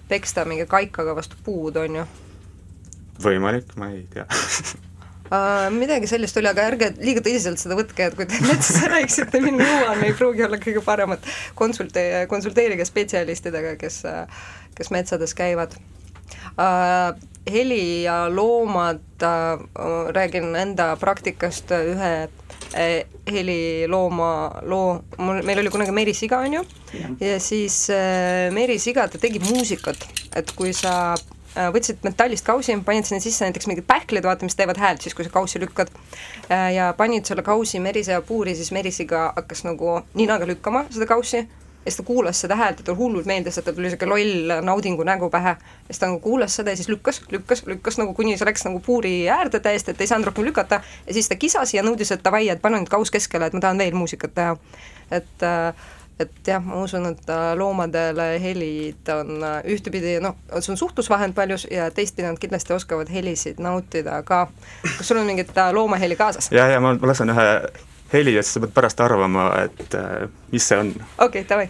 peksta 0.08 0.44
mingi 0.48 0.66
kaikaga 0.70 1.14
vastu 1.16 1.38
puud, 1.44 1.76
on 1.80 1.95
ju. 1.95 1.95
Võimalik, 3.22 3.72
ma 3.80 3.92
ei 3.94 4.04
tea. 4.12 4.26
Uh, 5.26 5.72
midagi 5.74 6.06
sellist 6.06 6.36
oli, 6.38 6.46
aga 6.46 6.68
ärge 6.70 6.92
liiga 7.02 7.18
tõsiselt 7.18 7.58
seda 7.58 7.74
võtke, 7.74 8.04
et 8.06 8.14
kui 8.14 8.28
te 8.30 8.38
metsas 8.44 8.84
rääkisite 8.92 9.40
minu 9.42 9.58
nõuanne 9.58 10.06
ei 10.06 10.14
pruugi 10.14 10.44
olla 10.46 10.60
kõige 10.62 10.78
paremat, 10.86 11.26
konsulte-, 11.58 12.28
konsulteerige 12.30 12.86
spetsialistidega, 12.86 13.72
kes, 13.80 14.04
kes 14.78 14.92
metsades 14.94 15.34
käivad. 15.34 15.74
Uh, 16.54 17.18
heli 17.50 18.04
ja 18.04 18.28
loomad 18.30 19.02
äh,, 19.22 19.66
räägin 20.14 20.54
enda 20.56 20.92
praktikast 20.96 21.74
ühe 21.74 22.12
äh, 22.74 23.02
helilooma 23.26 24.62
loo, 24.62 25.00
mul, 25.18 25.42
meil 25.42 25.58
oli 25.58 25.74
kunagi 25.74 25.94
merisiga, 25.94 26.38
on 26.46 26.60
ju, 26.60 26.64
ja 27.20 27.38
siis 27.42 27.88
äh, 27.90 28.46
merisiga, 28.54 29.08
ta 29.10 29.18
tegi 29.18 29.42
muusikat, 29.42 30.06
et 30.38 30.54
kui 30.54 30.70
sa 30.70 31.16
võtsid 31.56 32.02
metallist 32.04 32.44
kausi, 32.46 32.76
panid 32.84 33.08
sinna 33.08 33.20
sisse 33.24 33.44
näiteks 33.46 33.68
mingid 33.70 33.86
pähklid, 33.88 34.24
vaata, 34.24 34.44
mis 34.44 34.56
teevad 34.58 34.80
häält 34.80 35.04
siis, 35.04 35.14
kui 35.16 35.24
sa 35.24 35.32
kaussi 35.32 35.60
lükkad, 35.62 35.92
äh, 36.50 36.72
ja 36.76 36.90
panid 36.96 37.28
selle 37.28 37.44
kausi 37.46 37.80
merisea 37.80 38.20
puuri, 38.22 38.54
siis 38.58 38.72
merisiga 38.76 39.30
hakkas 39.36 39.64
nagu 39.64 40.00
ninaga 40.14 40.48
lükkama 40.48 40.86
seda 40.90 41.08
kaussi 41.08 41.46
ja 41.86 41.90
siis 41.90 41.96
ta 41.96 42.02
kuulas 42.02 42.40
seda 42.40 42.56
häält 42.58 42.80
ja 42.80 42.84
talle 42.84 42.98
hullult 42.98 43.28
meeldis, 43.30 43.58
et 43.58 43.64
tal 43.64 43.74
tuli 43.76 43.86
niisugune 43.86 44.10
loll 44.10 44.64
naudingu 44.66 45.04
nägu 45.06 45.30
pähe. 45.30 45.52
ja 45.54 45.86
siis 45.90 45.98
ta 46.02 46.06
nagu 46.10 46.20
kuulas 46.20 46.56
seda 46.56 46.74
ja 46.74 46.76
siis 46.76 46.88
lükkas, 46.88 47.20
lükkas, 47.30 47.62
lükkas 47.66 47.98
nagu 47.98 48.14
kuni 48.14 48.34
see 48.36 48.48
läks 48.48 48.66
nagu 48.66 48.80
puuri 48.80 49.28
äärde 49.30 49.60
täiesti, 49.60 49.94
et 49.94 50.00
ei 50.00 50.10
saanud 50.10 50.26
rohkem 50.26 50.44
lükata. 50.44 50.80
ja 51.06 51.14
siis 51.14 51.28
ta 51.28 51.36
kisas 51.36 51.74
ja 51.74 51.82
nõudis, 51.86 52.10
et 52.12 52.24
davai, 52.24 52.48
et 52.48 52.62
pane 52.62 52.80
nüüd 52.80 52.90
kaus 52.90 53.10
keskele, 53.14 53.46
et 53.46 53.54
ma 53.54 53.62
tahan 53.62 53.78
veel 53.78 53.94
muusikat 53.94 54.34
teha. 54.34 54.56
et 55.10 55.46
äh, 55.46 55.86
et 56.20 56.48
jah, 56.48 56.62
ma 56.64 56.80
usun, 56.82 57.06
et 57.10 57.30
äh, 57.30 57.50
loomadele 57.58 58.28
helid 58.42 59.10
on 59.12 59.44
äh, 59.44 59.58
ühtepidi 59.74 60.16
noh, 60.24 60.36
see 60.60 60.72
on 60.72 60.80
suhtlusvahend 60.80 61.36
paljus 61.36 61.66
ja 61.70 61.90
teistpidi 61.90 62.26
nad 62.28 62.40
kindlasti 62.40 62.72
oskavad 62.76 63.12
helisid 63.12 63.60
nautida 63.62 64.22
ka. 64.22 64.46
kas 64.82 65.08
sul 65.08 65.20
on 65.20 65.26
mingit 65.28 65.52
loomaheli 65.72 66.16
kaasas? 66.16 66.52
ja, 66.52 66.68
ja 66.72 66.80
ma 66.80 66.96
lasen 67.02 67.34
ühe 67.34 67.48
heli 68.12 68.34
ja 68.34 68.42
siis 68.42 68.56
sa 68.56 68.64
pead 68.64 68.72
pärast 68.76 69.00
arvama, 69.00 69.50
et 69.66 69.94
äh, 69.94 70.28
mis 70.52 70.68
see 70.68 70.78
on. 70.78 70.94
okei 70.94 71.42
okay,, 71.42 71.48
davai 71.48 71.68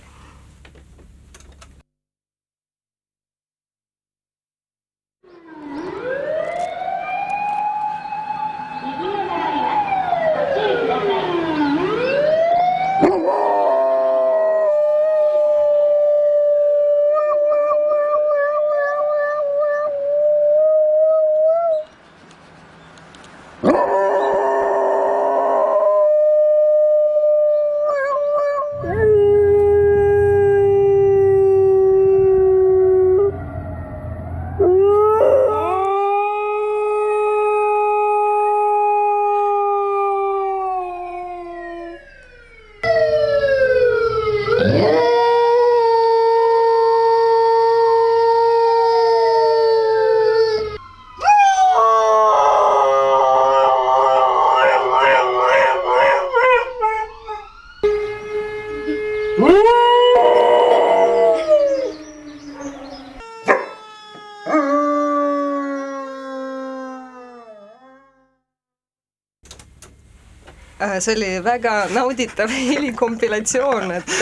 see 71.01 71.17
oli 71.17 71.33
väga 71.45 71.79
nauditav 71.95 72.53
helikompilatsioon, 72.71 73.97
et, 74.01 74.15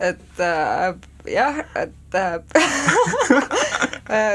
et 0.00 0.40
äh, 0.40 0.94
jah, 1.26 1.64
et 1.74 2.14
äh, 2.14 2.38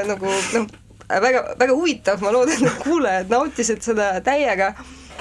nagu 0.12 0.26
noh, 0.54 0.68
väga, 1.10 1.44
väga 1.60 1.74
huvitav, 1.74 2.22
ma 2.22 2.32
loodan, 2.32 2.68
et 2.68 2.80
kuulajad 2.84 3.34
nautisid 3.34 3.84
seda 3.86 4.16
täiega. 4.26 4.74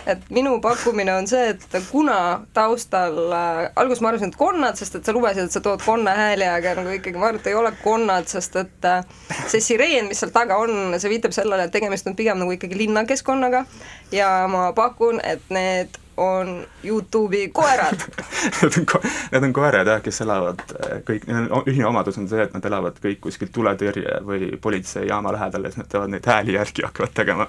Et 0.06 0.20
minu 0.30 0.52
pakkumine 0.62 1.10
on 1.18 1.24
see, 1.26 1.48
et 1.50 1.64
kuna 1.90 2.44
taustal 2.54 3.16
äh,, 3.34 3.64
alguses 3.74 4.04
ma 4.04 4.12
arvasin, 4.12 4.30
et 4.30 4.38
konnad, 4.38 4.78
sest 4.78 5.00
et 5.00 5.08
sa 5.08 5.10
lubasid, 5.10 5.48
et 5.48 5.56
sa 5.56 5.58
tood 5.64 5.82
konna 5.82 6.14
hääli, 6.14 6.46
aga 6.46 6.76
nagu 6.78 6.92
ikkagi 6.94 7.18
ma 7.18 7.32
arvan, 7.32 7.40
et 7.42 7.48
ei 7.50 7.56
ole 7.58 7.72
konnad, 7.82 8.28
sest 8.30 8.54
et 8.62 8.86
äh, 8.86 9.02
see 9.50 9.58
sireen, 9.64 10.06
mis 10.06 10.22
seal 10.22 10.30
taga 10.30 10.60
on, 10.62 10.94
see 10.94 11.10
viitab 11.10 11.34
sellele, 11.34 11.66
et 11.66 11.74
tegemist 11.74 12.06
on 12.06 12.14
pigem 12.14 12.38
nagu 12.38 12.54
ikkagi 12.54 12.78
linnakeskkonnaga. 12.84 13.64
Ja 14.14 14.30
ma 14.46 14.68
pakun, 14.78 15.18
et 15.26 15.42
need 15.50 15.95
on 16.16 16.66
Youtube'i 16.84 17.48
koerad. 17.48 18.00
Need 18.62 18.78
on 18.78 18.86
ko-, 18.86 19.02
need 19.32 19.42
on 19.42 19.52
koerad 19.52 19.88
jah, 19.90 20.02
kes 20.04 20.20
elavad 20.24 20.62
äh, 20.72 20.98
kõik, 21.06 21.26
ühine 21.68 21.88
omadus 21.88 22.18
on 22.20 22.28
see, 22.30 22.42
et 22.42 22.54
nad 22.56 22.64
elavad 22.68 22.98
kõik 23.02 23.20
kuskil 23.26 23.50
tuletõrje 23.52 24.20
või 24.26 24.50
politseijaama 24.62 25.34
lähedal 25.36 25.66
ja 25.66 25.72
siis 25.72 25.82
nad 25.82 25.90
teevad 25.92 26.12
neid 26.14 26.28
hääli 26.30 26.56
järgi 26.56 26.84
ja 26.84 26.90
hakkavad 26.90 27.16
tegema. 27.16 27.48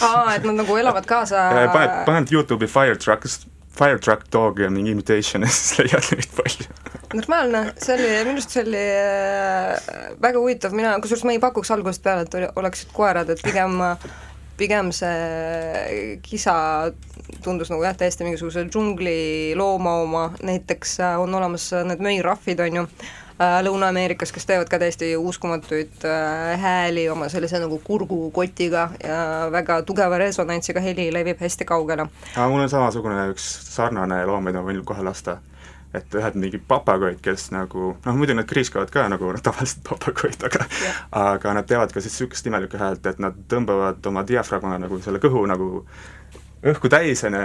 aa, 0.00 0.34
et 0.36 0.46
nad 0.46 0.60
nagu 0.62 0.76
elavad 0.78 1.08
kaasa 1.08 1.48
paned, 1.74 1.96
paned 2.06 2.34
Youtube'i 2.34 2.70
fire 2.70 2.96
trucks, 2.96 3.42
fire 3.78 3.98
truck 3.98 4.30
dog 4.32 4.62
ja 4.62 4.70
mingi 4.70 4.94
imitation 4.94 5.42
ja 5.46 5.52
siis 5.52 5.78
leiad 5.82 6.10
neid 6.14 6.34
palju. 6.38 6.68
Normaalne, 7.12 7.64
see 7.76 7.96
oli, 7.98 8.10
minu 8.22 8.38
arust 8.38 8.54
see 8.54 8.66
oli 8.66 8.82
äh, 8.82 9.94
väga 10.22 10.38
huvitav, 10.38 10.76
mina, 10.76 10.94
kusjuures 11.02 11.26
ma 11.28 11.34
ei 11.34 11.42
pakuks 11.42 11.74
algusest 11.74 12.04
peale, 12.04 12.28
et 12.28 12.58
oleksid 12.62 12.94
koerad, 12.94 13.32
et 13.34 13.42
pigem 13.44 13.80
pigem 14.62 14.92
see 14.94 16.18
kisa 16.22 16.54
tundus 17.42 17.70
nagu 17.72 17.84
jah, 17.84 17.96
täiesti 17.98 18.26
mingisuguse 18.26 18.64
džungli 18.68 19.54
looma 19.58 19.96
oma, 20.04 20.22
näiteks 20.42 21.00
äh, 21.00 21.18
on 21.20 21.34
olemas 21.34 21.70
need 21.88 22.02
möirahvid, 22.04 22.62
on 22.64 22.80
ju, 22.80 22.86
äh, 23.36 23.58
Lõuna-Ameerikas, 23.66 24.32
kes 24.34 24.46
teevad 24.48 24.70
ka 24.72 24.80
täiesti 24.82 25.12
uskumatuid 25.16 26.06
hääli 26.62 27.08
oma 27.12 27.28
sellise 27.32 27.60
nagu 27.62 27.80
kurgukotiga 27.84 28.88
ja 29.04 29.22
väga 29.52 29.82
tugeva 29.88 30.18
resonantsiga 30.22 30.80
heli 30.80 31.10
levib 31.12 31.40
hästi 31.40 31.64
kaugele. 31.64 32.08
mul 32.36 32.66
on 32.66 32.70
samasugune 32.70 33.30
üks 33.34 33.48
sarnane 33.74 34.24
loom, 34.26 34.44
mida 34.44 34.62
ma 34.62 34.70
võin 34.70 34.84
kohe 34.84 35.04
lasta 35.04 35.40
et 35.94 36.14
ühed 36.16 36.36
mingid 36.40 36.64
papagoid, 36.68 37.20
kes 37.24 37.50
nagu 37.52 37.92
noh, 37.92 38.16
muidu 38.16 38.36
nad 38.36 38.48
kriiskavad 38.48 38.90
ka 38.92 39.04
nagu 39.12 39.32
tavalised 39.48 39.82
papagoid, 39.88 40.40
aga 40.48 40.64
yeah. 40.80 41.04
aga 41.34 41.54
nad 41.58 41.68
teevad 41.68 41.92
ka 41.92 42.00
siis 42.00 42.16
niisugust 42.16 42.48
imelikku 42.48 42.80
häält, 42.80 43.06
et 43.06 43.20
nad 43.22 43.36
tõmbavad 43.48 44.00
oma 44.08 44.24
diafragma 44.28 44.78
nagu 44.80 45.00
selle 45.04 45.20
kõhu 45.22 45.44
nagu 45.50 45.70
õhku 46.62 46.90
täis, 46.92 47.24
on 47.28 47.38
ju, 47.38 47.44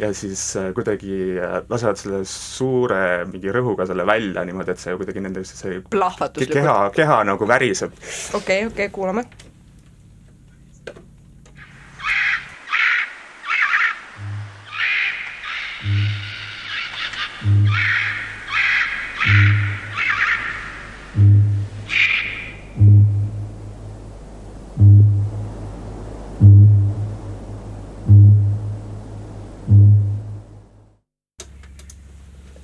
ja 0.00 0.10
siis 0.16 0.42
äh, 0.60 0.70
kuidagi 0.76 1.16
äh, 1.38 1.56
lasevad 1.70 2.00
selle 2.00 2.22
suure 2.28 3.24
mingi 3.30 3.52
rõhuga 3.54 3.86
selle 3.88 4.06
välja 4.08 4.44
niimoodi, 4.46 4.74
et 4.74 4.82
see 4.82 4.96
kuidagi 5.00 5.24
nende 5.24 5.44
see 5.48 5.80
keha, 6.52 6.78
keha 6.94 7.24
nagu 7.28 7.48
väriseb. 7.48 7.92
okei 7.94 8.38
okay,, 8.38 8.38
okei 8.40 8.70
okay,, 8.72 8.94
kuulame 8.94 9.28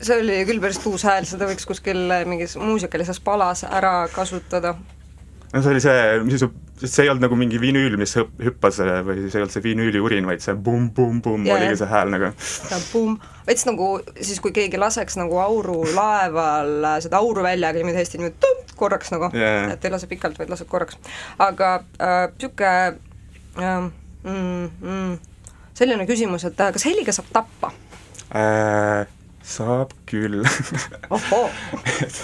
see 0.01 0.23
oli 0.23 0.39
küll 0.49 0.63
päris 0.63 0.81
tuus 0.81 1.05
hääl, 1.07 1.27
seda 1.29 1.49
võiks 1.51 1.69
kuskil 1.69 2.09
mingis 2.29 2.57
muusikalises 2.61 3.21
palas 3.25 3.65
ära 3.69 4.09
kasutada. 4.13 4.75
no 5.53 5.63
see 5.63 5.75
oli 5.75 5.83
see, 5.85 6.05
mis, 6.25 6.45
see 6.85 7.05
ei 7.05 7.11
olnud 7.13 7.27
nagu 7.27 7.37
mingi 7.39 7.61
vinüül, 7.61 7.99
mis 8.01 8.15
hüppas 8.17 8.81
või 9.07 9.27
see 9.27 9.37
ei 9.37 9.43
olnud 9.43 9.55
see 9.55 9.65
vinüüli 9.65 10.01
urin, 10.03 10.29
vaid 10.29 10.45
see 10.45 10.57
pumm-pumm-pumm 10.57 11.45
yeah. 11.49 11.59
oligi 11.59 11.81
see 11.83 11.91
hääl 11.91 12.13
nagu. 12.15 12.33
pumm, 12.93 13.21
veits 13.49 13.67
nagu 13.69 13.91
siis, 14.17 14.41
kui 14.41 14.55
keegi 14.57 14.81
laseks 14.81 15.19
nagu 15.21 15.41
auru 15.43 15.83
laeval 15.93 16.89
seda 17.05 17.21
auru 17.21 17.45
välja, 17.45 17.73
aga 17.73 17.83
niimoodi 17.83 18.01
hästi 18.01 18.23
niimoodi 18.23 18.41
tõmp, 18.47 18.75
korraks 18.81 19.13
nagu 19.13 19.33
yeah., 19.37 19.75
et 19.75 19.85
ei 19.85 19.93
lase 19.93 20.09
pikalt, 20.11 20.41
vaid 20.41 20.53
laseb 20.53 20.71
korraks. 20.73 20.97
aga 21.39 21.77
niisugune 21.93 22.75
äh, 23.61 23.69
äh, 23.69 23.79
mm, 24.25 24.67
mm, 24.81 25.15
selline 25.77 26.09
küsimus, 26.09 26.49
et 26.49 26.57
kas 26.57 26.89
heliga 26.89 27.13
saab 27.17 27.33
tappa 27.37 27.75
äh,? 28.33 29.20
Saab 29.51 29.95
küll. 30.11 30.43
Et, 32.01 32.19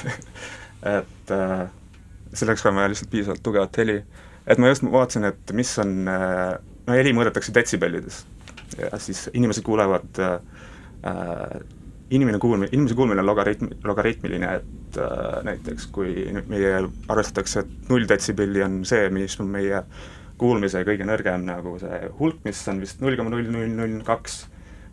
et 0.87 1.33
äh, 1.35 1.67
selleks 2.37 2.65
on 2.69 2.79
vaja 2.79 2.93
lihtsalt 2.93 3.11
piisavalt 3.13 3.43
tugevat 3.43 3.79
heli. 3.83 4.01
et 4.47 4.59
ma 4.63 4.71
just 4.71 4.85
vaatasin, 4.87 5.25
et 5.33 5.53
mis 5.59 5.73
on 5.83 5.95
äh,, 6.09 6.59
no 6.87 6.95
heli 6.95 7.15
mõõdetakse 7.17 7.55
detsibellides. 7.55 8.25
Ja 8.79 8.99
siis 9.03 9.27
inimesed 9.35 9.65
kuulevad 9.67 10.23
äh, 10.23 10.39
äh 11.03 11.59
inimene 12.11 12.39
kuulmine, 12.39 12.69
inimese 12.73 12.95
kuulmine 12.95 13.21
on 13.21 13.27
logaritm, 13.27 13.73
logaritmiline, 13.85 14.51
et 14.61 14.99
äh, 15.03 15.41
näiteks 15.47 15.89
kui 15.95 16.29
meie 16.47 16.77
arvestatakse, 17.11 17.65
et 17.65 17.91
null 17.91 18.07
detsibelli 18.09 18.63
on 18.63 18.85
see, 18.87 19.09
mis 19.11 19.35
on 19.43 19.51
meie 19.51 19.83
kuulmise 20.39 20.85
kõige 20.87 21.07
nõrgem 21.09 21.47
nagu 21.49 21.75
see 21.81 21.99
hulk, 22.21 22.45
mis 22.47 22.61
on 22.71 22.83
vist 22.85 23.03
null 23.03 23.17
koma 23.19 23.33
null 23.33 23.51
null 23.51 23.73
null 23.75 23.99
kaks 24.07 24.45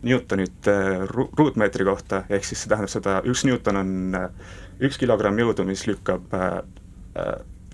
Newtonit 0.04 0.68
äh, 0.68 1.04
ru-, 1.08 1.30
ruutmeetri 1.38 1.84
kohta, 1.84 2.24
ehk 2.28 2.44
siis 2.44 2.64
see 2.64 2.70
tähendab 2.72 2.92
seda, 2.92 3.16
üks 3.28 3.44
Newton 3.48 3.80
on 3.80 3.92
äh, 4.18 4.26
üks 4.84 4.98
kilogramm 5.00 5.38
jõudu, 5.40 5.64
mis 5.68 5.86
lükkab 5.88 6.34
äh, 6.36 6.58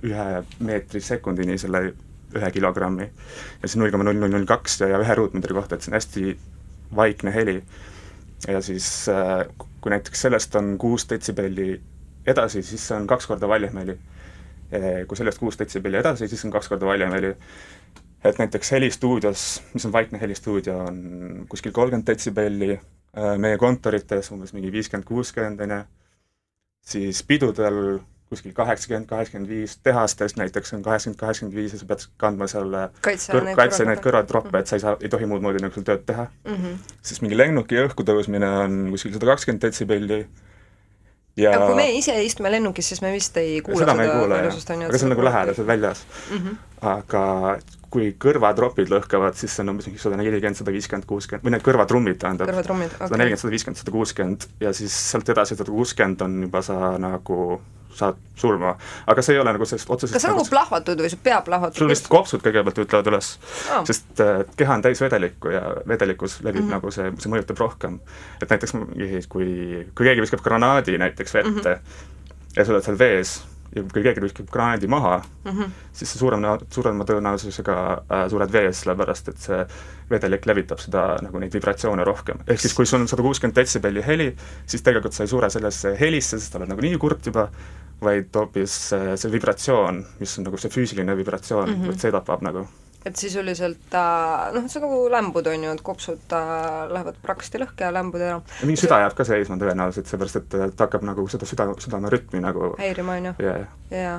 ühe 0.07 0.27
meetri 0.65 1.03
sekundini 1.05 1.59
selle 1.61 1.91
ühe 2.31 2.51
kilogrammi. 2.55 3.09
ja 3.63 3.67
siis 3.67 3.77
null 3.81 3.91
koma 3.91 4.07
null 4.07 4.21
null 4.21 4.33
null 4.37 4.47
kaks 4.49 4.79
ja 4.85 5.01
ühe 5.03 5.17
ruutmeetri 5.19 5.57
kohta, 5.57 5.77
et 5.77 5.85
see 5.85 5.91
on 5.91 5.99
hästi 5.99 6.37
vaikne 6.97 7.35
heli. 7.35 7.57
ja 8.49 8.61
siis 8.63 8.87
kui 9.81 9.93
näiteks 9.93 10.23
sellest 10.27 10.55
on 10.57 10.77
kuus 10.79 11.09
detsibelli 11.11 11.75
edasi, 12.31 12.63
siis 12.63 12.87
see 12.87 12.97
on 12.97 13.11
kaks 13.11 13.27
korda 13.27 13.49
valjem 13.51 13.83
heli. 13.83 13.99
kui 15.07 15.19
sellest 15.19 15.43
kuus 15.43 15.59
detsibelli 15.59 15.99
edasi, 15.99 16.29
siis 16.29 16.45
on 16.47 16.55
kaks 16.55 16.71
korda 16.71 16.87
valjem 16.87 17.13
heli 17.19 17.35
et 18.25 18.39
näiteks 18.39 18.73
helistuudios, 18.73 19.63
mis 19.75 19.87
on 19.87 19.93
vaikne 19.93 20.21
helistuudio, 20.21 20.79
on 20.79 21.47
kuskil 21.49 21.73
kolmkümmend 21.73 22.07
detsibelli, 22.07 22.73
äh, 22.77 23.35
meie 23.39 23.59
kontorites 23.59 24.31
umbes 24.35 24.53
mingi 24.57 24.73
viiskümmend, 24.73 25.09
kuuskümmend, 25.09 25.61
on 25.61 25.77
ju, 25.77 25.83
siis 26.95 27.23
pidudel 27.23 28.01
kuskil 28.31 28.53
kaheksakümmend, 28.55 29.09
kaheksakümmend 29.11 29.51
viis, 29.51 29.77
tehastes 29.83 30.37
näiteks 30.39 30.75
on 30.77 30.83
kaheksakümmend, 30.83 31.19
kaheksakümmend 31.19 31.57
viis 31.57 31.73
ja 31.75 31.81
sa 31.81 31.89
pead 31.91 32.05
kandma 32.21 32.47
seal 32.51 32.77
kaitse 33.03 33.33
kõr 33.35 33.89
neid 33.89 34.03
kõrvatroppe, 34.05 34.61
et 34.61 34.71
sa 34.71 34.79
ei 34.79 34.85
saa, 34.85 34.95
ei 35.03 35.11
tohi 35.11 35.27
muud 35.27 35.43
moodi 35.43 35.63
nagu 35.65 35.75
seal 35.75 35.89
tööd 35.89 36.05
teha 36.07 36.29
mm. 36.29 36.61
-hmm. 36.61 36.95
siis 37.11 37.25
mingi 37.25 37.39
lennuki 37.39 37.81
õhku 37.83 38.07
tõusmine 38.07 38.53
on 38.61 38.79
kuskil 38.95 39.17
sada 39.17 39.33
kakskümmend 39.33 39.67
detsibelli 39.67 40.21
ja 41.43 41.57
aga 41.57 41.73
kui 41.73 41.81
me 41.81 41.89
ise 41.99 42.15
istume 42.23 42.55
lennukis, 42.55 42.93
siis 42.93 43.03
me 43.03 43.11
vist 43.17 43.37
ei 43.43 43.59
kuule 43.67 43.83
seda, 43.83 43.99
seda 43.99 44.23
valusust, 44.37 44.71
on 44.71 44.87
ju. 44.87 44.93
aga 44.93 45.03
see 45.03 45.09
on 45.09 45.15
nagu 45.17 45.27
lähedal, 45.27 45.59
see 45.59 45.67
on 45.67 45.73
väljas 45.75 46.07
mm. 46.31 46.39
-hmm. 46.39 46.57
aga 46.95 47.25
kui 47.91 48.13
kõrvatropid 48.23 48.93
lõhkavad, 48.93 49.35
siis 49.39 49.57
see 49.57 49.65
on 49.65 49.75
umbes 49.75 49.89
mingi 49.89 49.99
sada 50.03 50.19
nelikümmend, 50.21 50.59
sada 50.61 50.71
viiskümmend, 50.75 51.09
kuuskümmend, 51.11 51.47
või 51.47 51.57
need 51.57 51.67
kõrvatrummid 51.67 52.21
tähendab. 52.23 52.53
sada 52.53 53.19
nelikümmend, 53.19 53.43
sada 53.43 53.53
viiskümmend, 53.57 53.83
sada 53.83 53.95
kuuskümmend 53.97 54.49
ja 54.63 54.73
siis 54.77 54.95
sealt 55.11 55.29
edasi 55.35 55.59
sada 55.59 55.75
kuuskümmend 55.75 56.23
on 56.27 56.41
juba 56.47 56.63
sa 56.63 56.95
nagu 57.03 57.41
saad 57.95 58.19
surma, 58.39 58.75
aga 59.11 59.23
see 59.25 59.35
ei 59.35 59.41
ole 59.43 59.53
nagu 59.55 59.67
sellest 59.67 59.91
otseselt 59.91 60.15
kas 60.17 60.25
sa 60.25 60.33
nagu 60.33 60.45
plahvatud 60.47 61.03
või 61.03 61.11
su 61.13 61.19
pea 61.23 61.41
plahvatab? 61.47 61.79
sul 61.79 61.91
lihtsalt 61.91 62.13
kopsud 62.13 62.45
kõigepealt 62.45 62.79
ütlevad 62.85 63.11
üles 63.11 63.31
oh., 63.75 63.83
sest 63.89 64.23
äh, 64.23 64.45
keha 64.57 64.77
on 64.79 64.85
täis 64.87 65.03
vedelikku 65.03 65.53
ja 65.53 65.63
vedelikus 65.91 66.39
levib 66.41 66.63
mm 66.63 66.69
-hmm. 66.69 66.77
nagu 66.79 66.95
see, 66.95 67.11
see 67.19 67.33
mõjutab 67.33 67.61
rohkem. 67.61 67.99
et 68.41 68.51
näiteks 68.51 68.77
kui, 69.29 69.51
kui 69.95 70.07
keegi 70.07 70.23
viskab 70.23 70.45
granaadi 70.47 70.99
näiteks 70.99 71.35
vette 71.35 71.51
mm 71.51 71.65
-hmm. 71.65 72.57
ja 72.57 72.65
sa 72.65 72.73
oled 72.73 72.87
seal 72.87 72.99
vees 72.99 73.41
ja 73.77 73.83
kui 73.87 74.03
keegi 74.03 74.23
viskab 74.25 74.49
granaadi 74.51 74.89
maha 74.91 75.17
mm, 75.21 75.51
-hmm. 75.51 75.71
siis 75.93 76.13
sa 76.13 76.19
suurem, 76.19 76.43
suurema 76.71 77.05
tõenäosusega 77.05 77.77
äh, 78.03 78.25
sured 78.31 78.53
vees, 78.53 78.81
sellepärast 78.81 79.29
et 79.29 79.39
see 79.39 79.61
vedelik 80.11 80.47
levitab 80.47 80.83
seda 80.83 81.05
nagu 81.23 81.39
neid 81.39 81.55
vibratsioone 81.55 82.05
rohkem. 82.05 82.43
ehk 82.47 82.61
siis, 82.61 82.75
kui 82.75 82.87
sul 82.87 83.01
on 83.01 83.09
sada 83.09 83.23
kuuskümmend 83.23 83.57
detsibelli 83.57 84.07
heli, 84.07 84.37
siis 84.67 84.83
tegelikult 84.83 85.13
sa 85.13 85.23
ei 85.23 85.29
sure 85.29 85.51
sellesse 85.51 85.97
helisse, 86.01 86.39
sest 86.39 86.53
sa 86.53 86.59
oled 86.59 86.69
nagunii 86.69 86.99
kurt 86.99 87.27
juba, 87.27 87.49
vaid 88.01 88.35
hoopis 88.35 88.77
see, 88.89 89.17
see 89.17 89.33
vibratsioon, 89.33 90.05
mis 90.21 90.39
on 90.39 90.45
nagu 90.49 90.57
see 90.57 90.71
füüsiline 90.71 91.17
vibratsioon 91.17 91.69
mm, 91.69 91.83
-hmm. 91.85 91.99
see 91.99 92.13
tapab 92.13 92.43
nagu 92.43 92.67
et 93.07 93.17
sisuliselt 93.17 93.81
ta 93.93 94.05
noh, 94.55 94.67
see 94.69 94.81
on 94.81 94.87
nagu 94.87 95.01
lämbud, 95.13 95.49
on 95.49 95.65
ju, 95.65 95.73
et 95.77 95.83
kopsud 95.85 96.21
ta 96.29 96.41
lähevad 96.91 97.17
praktiliselt 97.25 97.65
lõhki 97.65 97.87
ja 97.87 97.93
lämbud 97.95 98.25
ära. 98.25 98.41
mingi 98.61 98.83
süda 98.83 99.01
jääb 99.05 99.17
ka 99.17 99.25
seisma 99.29 99.57
tõenäoliselt, 99.61 100.11
seepärast 100.11 100.41
et 100.43 100.49
ta 100.53 100.85
hakkab 100.85 101.07
nagu 101.09 101.25
seda 101.33 101.49
süda, 101.49 101.71
südamerütmi 101.81 102.43
nagu 102.45 102.75
häirima, 102.81 103.17
on 103.17 103.31
ju 103.31 103.35
yeah.? 103.47 103.65
jaa. 103.95 104.19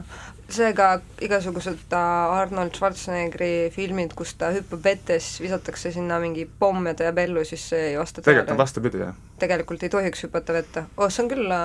seega 0.51 0.89
igasugused 1.21 1.93
Arnold 1.95 2.73
Schwarzeneggeri 2.75 3.69
filmid, 3.75 4.15
kus 4.17 4.33
ta 4.39 4.49
hüppab 4.55 4.81
vetes, 4.89 5.35
visatakse 5.43 5.93
sinna 5.93 6.17
mingi 6.23 6.47
pomm 6.59 6.89
ja 6.89 6.97
ta 6.97 7.09
jääb 7.09 7.21
ellu, 7.27 7.45
siis 7.47 7.69
see 7.73 7.91
ei 7.91 7.99
vasta 8.01 8.19
tõele? 8.19 8.31
tegelikult 8.31 8.57
on 8.57 8.63
vastupidi, 8.65 9.05
jah. 9.05 9.21
Tegelikult 9.41 9.83
ei 9.83 9.89
tohiks 9.89 10.23
hüpata 10.27 10.53
vette. 10.53 10.85
oh, 10.97 11.09
see 11.09 11.25
on 11.25 11.33
küll, 11.33 11.57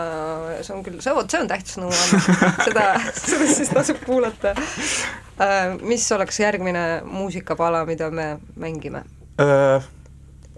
see 0.62 0.74
on 0.74 0.82
küll, 0.86 0.98
see, 1.04 1.14
vot 1.14 1.30
see 1.30 1.44
on 1.44 1.52
tähtis 1.52 1.78
nõu 1.82 1.92
seda, 2.66 2.88
seda 3.20 3.52
siis 3.52 3.72
tasub 3.76 4.02
kuulata 4.08 4.56
Äh, 5.36 5.74
mis 5.84 6.12
oleks 6.12 6.40
järgmine 6.40 7.02
muusikapala, 7.04 7.84
mida 7.84 8.08
me 8.10 8.38
mängime? 8.56 9.02
Äh, 9.40 9.84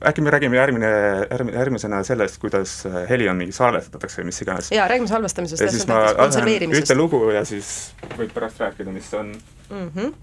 äkki 0.06 0.22
me 0.22 0.30
räägime 0.30 0.56
järgmine, 0.56 0.90
järgmine, 1.30 1.58
järgmisena 1.58 2.02
sellest, 2.06 2.38
kuidas 2.38 2.86
äh, 2.86 3.00
heli 3.10 3.26
on 3.28 3.40
mingi 3.40 3.52
salvestatakse 3.52 4.22
või 4.22 4.28
mis 4.30 4.38
iganes. 4.44 4.70
jaa, 4.70 4.86
räägime 4.88 5.10
salvestamisest. 5.10 5.64
ja 5.64 5.70
siis 5.74 5.88
ma 5.90 5.98
annan 6.14 6.70
ühte 6.78 6.94
lugu 6.94 7.24
ja 7.34 7.42
siis 7.44 7.90
võib 8.14 8.30
pärast 8.36 8.62
rääkida, 8.62 8.94
mis 8.94 9.10
see 9.10 9.18
on 9.18 9.34
mm. 9.34 9.90
-hmm 9.96 10.14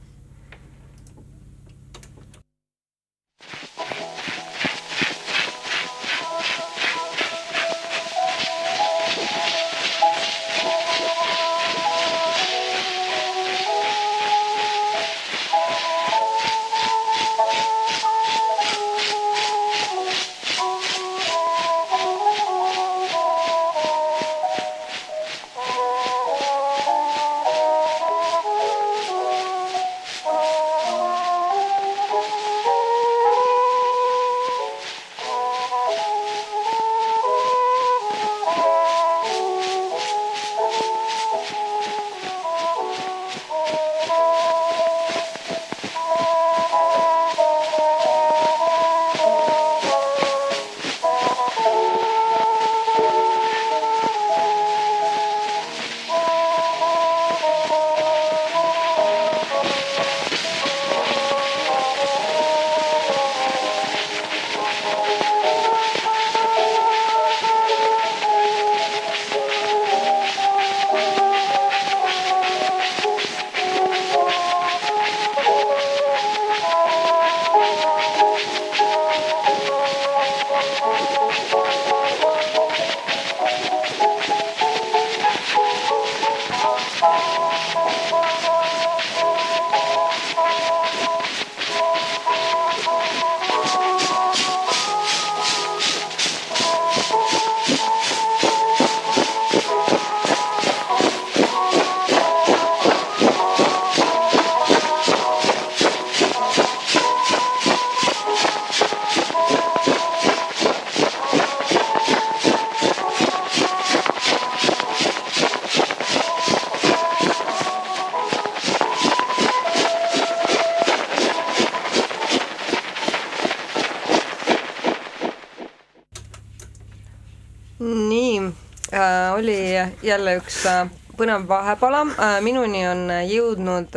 jälle 130.05 130.37
üks 130.39 130.63
äh, 130.69 130.87
põnev 131.17 131.47
vahepala, 131.47 132.03
minuni 132.43 132.81
on 132.87 133.07
jõudnud 133.23 133.93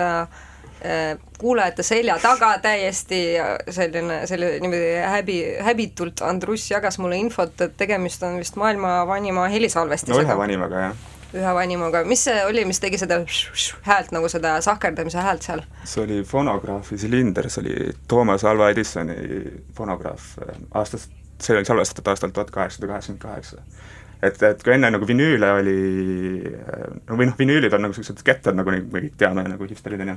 kuulajate 1.39 1.83
selja 1.83 2.15
taga 2.23 2.53
täiesti 2.63 3.19
selline, 3.75 4.21
selline 4.31 4.61
niimoodi 4.63 4.93
häbi, 5.03 5.39
häbitult 5.67 6.23
Andrus 6.23 6.69
jagas 6.71 7.01
mulle 7.03 7.19
infot, 7.19 7.59
et 7.67 7.75
tegemist 7.77 8.23
on 8.23 8.39
vist 8.39 8.55
maailma 8.55 9.01
vanima 9.07 9.49
helisalvestisega. 9.51 10.23
no 10.23 10.29
ühe 10.29 10.39
vanimaga, 10.39 10.85
jah 10.87 11.09
ühe 11.37 11.55
vanimuga, 11.55 12.03
mis 12.09 12.23
see 12.25 12.37
oli, 12.47 12.65
mis 12.69 12.81
tegi 12.81 12.99
seda 13.01 13.19
häält 13.85 14.13
nagu 14.17 14.31
seda 14.33 14.55
sahkerdamise 14.65 15.21
häält 15.25 15.45
seal? 15.45 15.63
see 15.85 16.03
oli 16.05 16.23
fonograafi 16.27 16.99
silinder, 17.01 17.51
see 17.53 17.65
oli 17.65 17.93
Toomas 18.09 18.45
Alva 18.49 18.71
Edisoni 18.73 19.19
fonograaf 19.77 20.31
aastast, 20.81 21.13
see 21.43 21.57
oli 21.57 21.69
salvestatud 21.69 22.09
aastal 22.13 22.33
tuhat 22.33 22.53
kaheksasada 22.55 22.93
kaheksakümmend 22.95 23.23
kaheksa. 23.23 23.63
Et, 24.23 24.43
et 24.43 24.63
kui 24.65 24.75
enne 24.75 24.91
nagu 24.95 25.09
vinüüle 25.09 25.51
oli, 25.61 25.77
no 27.09 27.19
või 27.19 27.29
noh, 27.31 27.37
vinüülid 27.39 27.75
on 27.75 27.87
nagu 27.87 27.95
niisugused 27.95 28.25
kettad, 28.27 28.57
nagu 28.59 28.73
me 28.75 28.83
kõik 28.93 29.19
teame, 29.21 29.45
nagu 29.49 29.69
hipsterid 29.69 30.03
on 30.05 30.15
ju, 30.15 30.17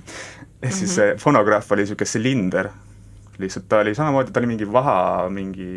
ehk 0.61 0.77
siis 0.77 0.95
see 0.97 1.11
fonograaf 1.21 1.69
oli 1.75 1.85
niisugune 1.85 2.09
silinder 2.09 2.71
lihtsalt 3.41 3.67
ta 3.69 3.81
oli 3.83 3.95
samamoodi, 3.95 4.31
ta 4.31 4.39
oli 4.39 4.49
mingi 4.51 4.67
vaha, 4.71 5.29
mingi 5.29 5.67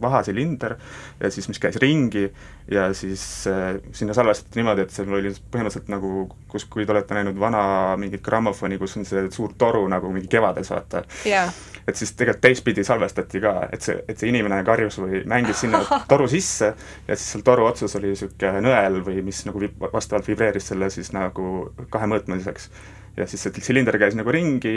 vahasilinder 0.00 0.76
ja 1.20 1.30
siis, 1.30 1.48
mis 1.48 1.60
käis 1.62 1.76
ringi 1.82 2.26
ja 2.70 2.90
siis 2.94 3.46
äh, 3.50 3.80
sinna 3.92 4.14
salvestati 4.14 4.60
niimoodi, 4.60 4.86
et 4.86 4.94
seal 4.94 5.10
oli 5.10 5.32
põhimõtteliselt 5.32 5.90
nagu, 5.92 6.28
kus, 6.50 6.66
kui 6.70 6.86
te 6.86 6.94
olete 6.94 7.16
näinud 7.16 7.38
vana 7.40 7.62
mingit 8.00 8.22
grammofoni, 8.24 8.78
kus 8.78 8.96
on 9.00 9.08
see 9.08 9.26
suur 9.34 9.56
toru 9.58 9.86
nagu 9.90 10.12
mingi 10.12 10.30
kevades, 10.30 10.70
vaata. 10.70 11.04
Yeah.. 11.26 11.52
et 11.88 11.96
siis 11.96 12.12
tegelikult 12.14 12.44
teistpidi 12.44 12.84
salvestati 12.86 13.40
ka, 13.42 13.54
et 13.72 13.82
see, 13.82 13.96
et 14.08 14.18
see 14.20 14.30
inimene 14.30 14.60
karjus 14.64 15.00
või 15.00 15.24
mängis 15.28 15.64
sinna 15.64 15.80
toru 16.12 16.28
sisse 16.30 16.72
ja 17.08 17.16
siis 17.16 17.32
seal 17.34 17.44
toru 17.46 17.66
otsas 17.66 17.96
oli 17.98 18.12
niisugune 18.12 18.62
nõel 18.64 19.00
või 19.06 19.24
mis 19.26 19.42
nagu 19.48 19.62
vastavalt 19.90 20.28
vibreeris 20.28 20.70
selle 20.70 20.90
siis 20.94 21.10
nagu 21.16 21.70
kahemõõtmeliseks 21.90 22.70
ja 23.16 23.26
siis 23.28 23.46
see 23.46 23.64
silinder 23.64 23.98
käis 24.00 24.16
nagu 24.18 24.32
ringi 24.34 24.74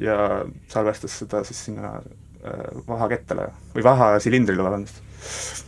ja 0.00 0.44
salvestas 0.72 1.18
seda 1.22 1.44
siis 1.46 1.64
sinna 1.68 1.96
äh, 1.98 2.68
vahakettale 2.88 3.50
või 3.74 3.84
vahasilindrile, 3.84 4.64
vabandust. 4.64 5.02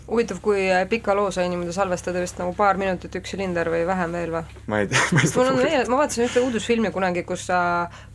huvitav, 0.08 0.40
kui 0.44 0.66
pika 0.90 1.14
loo 1.16 1.30
sai 1.32 1.48
niimoodi 1.48 1.72
salvestada, 1.72 2.20
vist 2.20 2.40
nagu 2.40 2.52
paar 2.56 2.80
minutit 2.80 3.14
üks 3.20 3.32
silinder 3.32 3.70
või 3.72 3.84
vähem 3.88 4.16
veel 4.16 4.34
või? 4.34 4.56
ma 4.72 4.80
ei 4.82 4.88
tea, 4.90 5.04
ma 5.16 5.22
ei 5.22 5.30
mul 5.36 5.52
on 5.52 5.60
veel, 5.60 5.86
ma 5.92 6.00
vaatasin 6.00 6.26
ühte 6.26 6.42
uudisfilmi 6.44 6.92
kunagi, 6.94 7.24
kus 7.28 7.46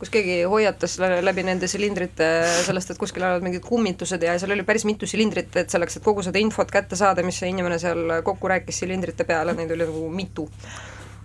kus 0.02 0.12
keegi 0.12 0.42
hoiatas 0.50 0.98
läbi 1.02 1.46
nende 1.46 1.70
silindrite 1.70 2.28
sellest, 2.66 2.94
et 2.94 3.00
kuskil 3.00 3.26
olevat 3.26 3.46
mingid 3.46 3.66
kummitused 3.66 4.22
ja 4.22 4.36
seal 4.42 4.54
oli 4.56 4.66
päris 4.68 4.86
mitu 4.88 5.08
silindrit, 5.10 5.54
et 5.62 5.74
selleks, 5.74 5.98
et 5.98 6.06
kogu 6.06 6.26
seda 6.26 6.42
infot 6.42 6.70
kätte 6.70 6.98
saada, 6.98 7.24
mis 7.26 7.40
see 7.42 7.50
inimene 7.54 7.80
seal 7.82 8.20
kokku 8.26 8.50
rääkis 8.54 8.84
silindrite 8.84 9.26
peale, 9.28 9.56
neid 9.58 9.74
oli 9.74 9.88
nagu 9.88 10.06
mitu. 10.22 10.48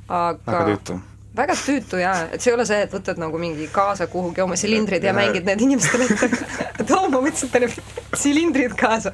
aga 0.07 0.39
väga 0.45 0.65
tüütu 0.71 0.99
väga 1.37 1.55
tüütu 1.59 2.01
jaa, 2.01 2.27
et 2.33 2.43
see 2.43 2.51
ei 2.51 2.57
ole 2.57 2.65
see, 2.69 2.79
et 2.87 2.93
võtad 2.93 3.19
nagu 3.21 3.39
mingi 3.41 3.69
kaasa 3.73 4.09
kuhugi 4.11 4.43
oma 4.43 4.57
silindrid 4.59 5.03
ja, 5.03 5.13
ja 5.13 5.17
mängid 5.17 5.47
need 5.47 5.63
inimestele 5.67 6.07
ette 6.09 6.85
too, 6.87 7.03
ma 7.13 7.21
võtsin 7.23 7.51
teile 7.53 7.69
silindrid 8.17 8.73
kaasa. 8.79 9.13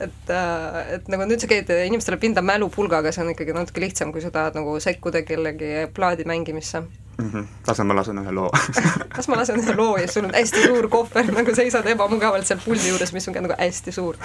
et, 0.00 0.30
äh, 0.30 0.78
et 0.98 1.10
nagu 1.12 1.26
nüüd 1.28 1.42
sa 1.42 1.50
käid 1.50 1.72
inimestele 1.72 2.20
pinda 2.22 2.44
mälupulgaga, 2.44 3.12
see 3.12 3.24
on 3.24 3.32
ikkagi 3.34 3.56
natuke 3.56 3.82
lihtsam, 3.82 4.12
kui 4.14 4.24
sa 4.24 4.30
tahad 4.34 4.58
nagu 4.58 4.76
sekkuda 4.82 5.24
kellegi 5.26 5.88
plaadi 5.96 6.28
mängimisse 6.28 6.82
mm. 7.18 7.30
-hmm. 7.30 7.46
las 7.66 7.78
ma 7.78 7.96
lasen 7.96 8.18
ühe 8.18 8.32
loo 8.32 8.50
las 9.16 9.28
ma 9.28 9.36
lasen 9.36 9.60
ühe 9.60 9.76
loo 9.76 9.96
ja 9.96 10.08
sul 10.08 10.24
on 10.24 10.34
hästi 10.34 10.62
suur 10.68 10.88
kohver, 10.88 11.32
nagu 11.32 11.54
seisad 11.54 11.86
ebamugavalt 11.86 12.46
seal 12.46 12.60
puldi 12.64 12.88
juures, 12.88 13.12
mis 13.12 13.28
on 13.28 13.34
ka 13.34 13.40
nagu 13.40 13.54
hästi 13.58 13.92
suur 13.92 14.16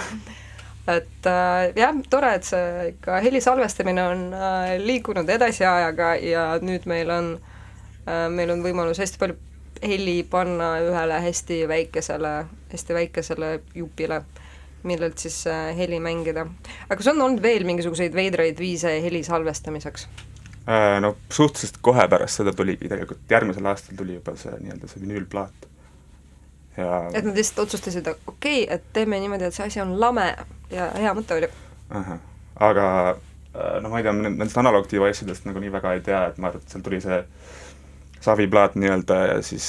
et 0.88 1.26
äh, 1.26 1.70
jah, 1.78 1.94
tore, 2.10 2.34
et 2.38 2.46
see 2.46 2.88
ikka 2.92 3.20
heli 3.22 3.40
salvestamine 3.42 4.02
on 4.02 4.24
äh, 4.34 4.74
liikunud 4.82 5.28
edasi 5.30 5.64
ajaga 5.68 6.14
ja 6.18 6.46
nüüd 6.62 6.88
meil 6.90 7.10
on 7.14 7.32
äh,, 8.08 8.26
meil 8.32 8.50
on 8.50 8.64
võimalus 8.66 8.98
hästi 9.02 9.20
palju 9.20 9.38
heli 9.82 10.22
panna 10.30 10.76
ühele 10.82 11.20
hästi 11.22 11.62
väikesele, 11.68 12.32
hästi 12.72 12.94
väikesele 12.94 13.52
jupile, 13.74 14.22
millelt 14.86 15.22
siis 15.22 15.44
äh, 15.50 15.70
heli 15.78 16.00
mängida. 16.02 16.46
aga 16.88 16.98
kas 16.98 17.12
on 17.14 17.22
olnud 17.22 17.42
veel 17.42 17.66
mingisuguseid 17.66 18.14
veidraid 18.14 18.58
viise 18.58 18.98
heli 19.02 19.22
salvestamiseks 19.26 20.08
äh,? 20.66 20.98
No 21.00 21.16
suhteliselt 21.30 21.78
kohe 21.82 22.08
pärast 22.10 22.42
seda 22.42 22.54
tuligi 22.58 22.90
tegelikult, 22.90 23.22
järgmisel 23.30 23.70
aastal 23.70 23.98
tuli 23.98 24.18
juba 24.18 24.34
see 24.38 24.58
nii-öelda 24.58 24.90
see 24.90 25.06
vinüülplaat 25.06 25.70
ja 26.76 27.02
et 27.12 27.24
nad 27.24 27.36
lihtsalt 27.36 27.66
otsustasid, 27.66 28.08
okei 28.08 28.62
okay,, 28.64 28.76
et 28.76 28.84
teeme 28.92 29.20
niimoodi, 29.20 29.48
et 29.48 29.56
see 29.56 29.66
asi 29.66 29.82
on 29.82 29.94
lame 30.00 30.28
ja 30.72 30.90
hea 30.96 31.14
mõte 31.16 31.36
oli. 31.36 31.50
aga 32.68 32.86
äh, 33.10 33.76
no 33.82 33.92
ma 33.92 34.00
ei 34.00 34.06
tea, 34.06 34.14
nendest 34.16 34.58
analoog-TV 34.62 35.10
asjadest 35.10 35.48
nagu 35.48 35.60
nii 35.62 35.72
väga 35.72 35.96
ei 35.98 36.06
tea, 36.06 36.24
et 36.30 36.40
ma 36.40 36.50
arvan, 36.50 36.64
et 36.64 36.74
seal 36.74 36.84
tuli 36.86 37.02
see 37.04 37.20
saviplaat 38.22 38.76
nii-öelda 38.78 39.20
ja 39.26 39.38
siis 39.42 39.66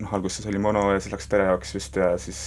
noh, 0.00 0.14
alguses 0.16 0.46
oli 0.50 0.58
mono 0.58 0.88
ja 0.92 1.00
siis 1.00 1.14
läks 1.14 1.28
stereoks 1.30 1.74
vist 1.76 1.96
ja 1.96 2.14
siis 2.18 2.40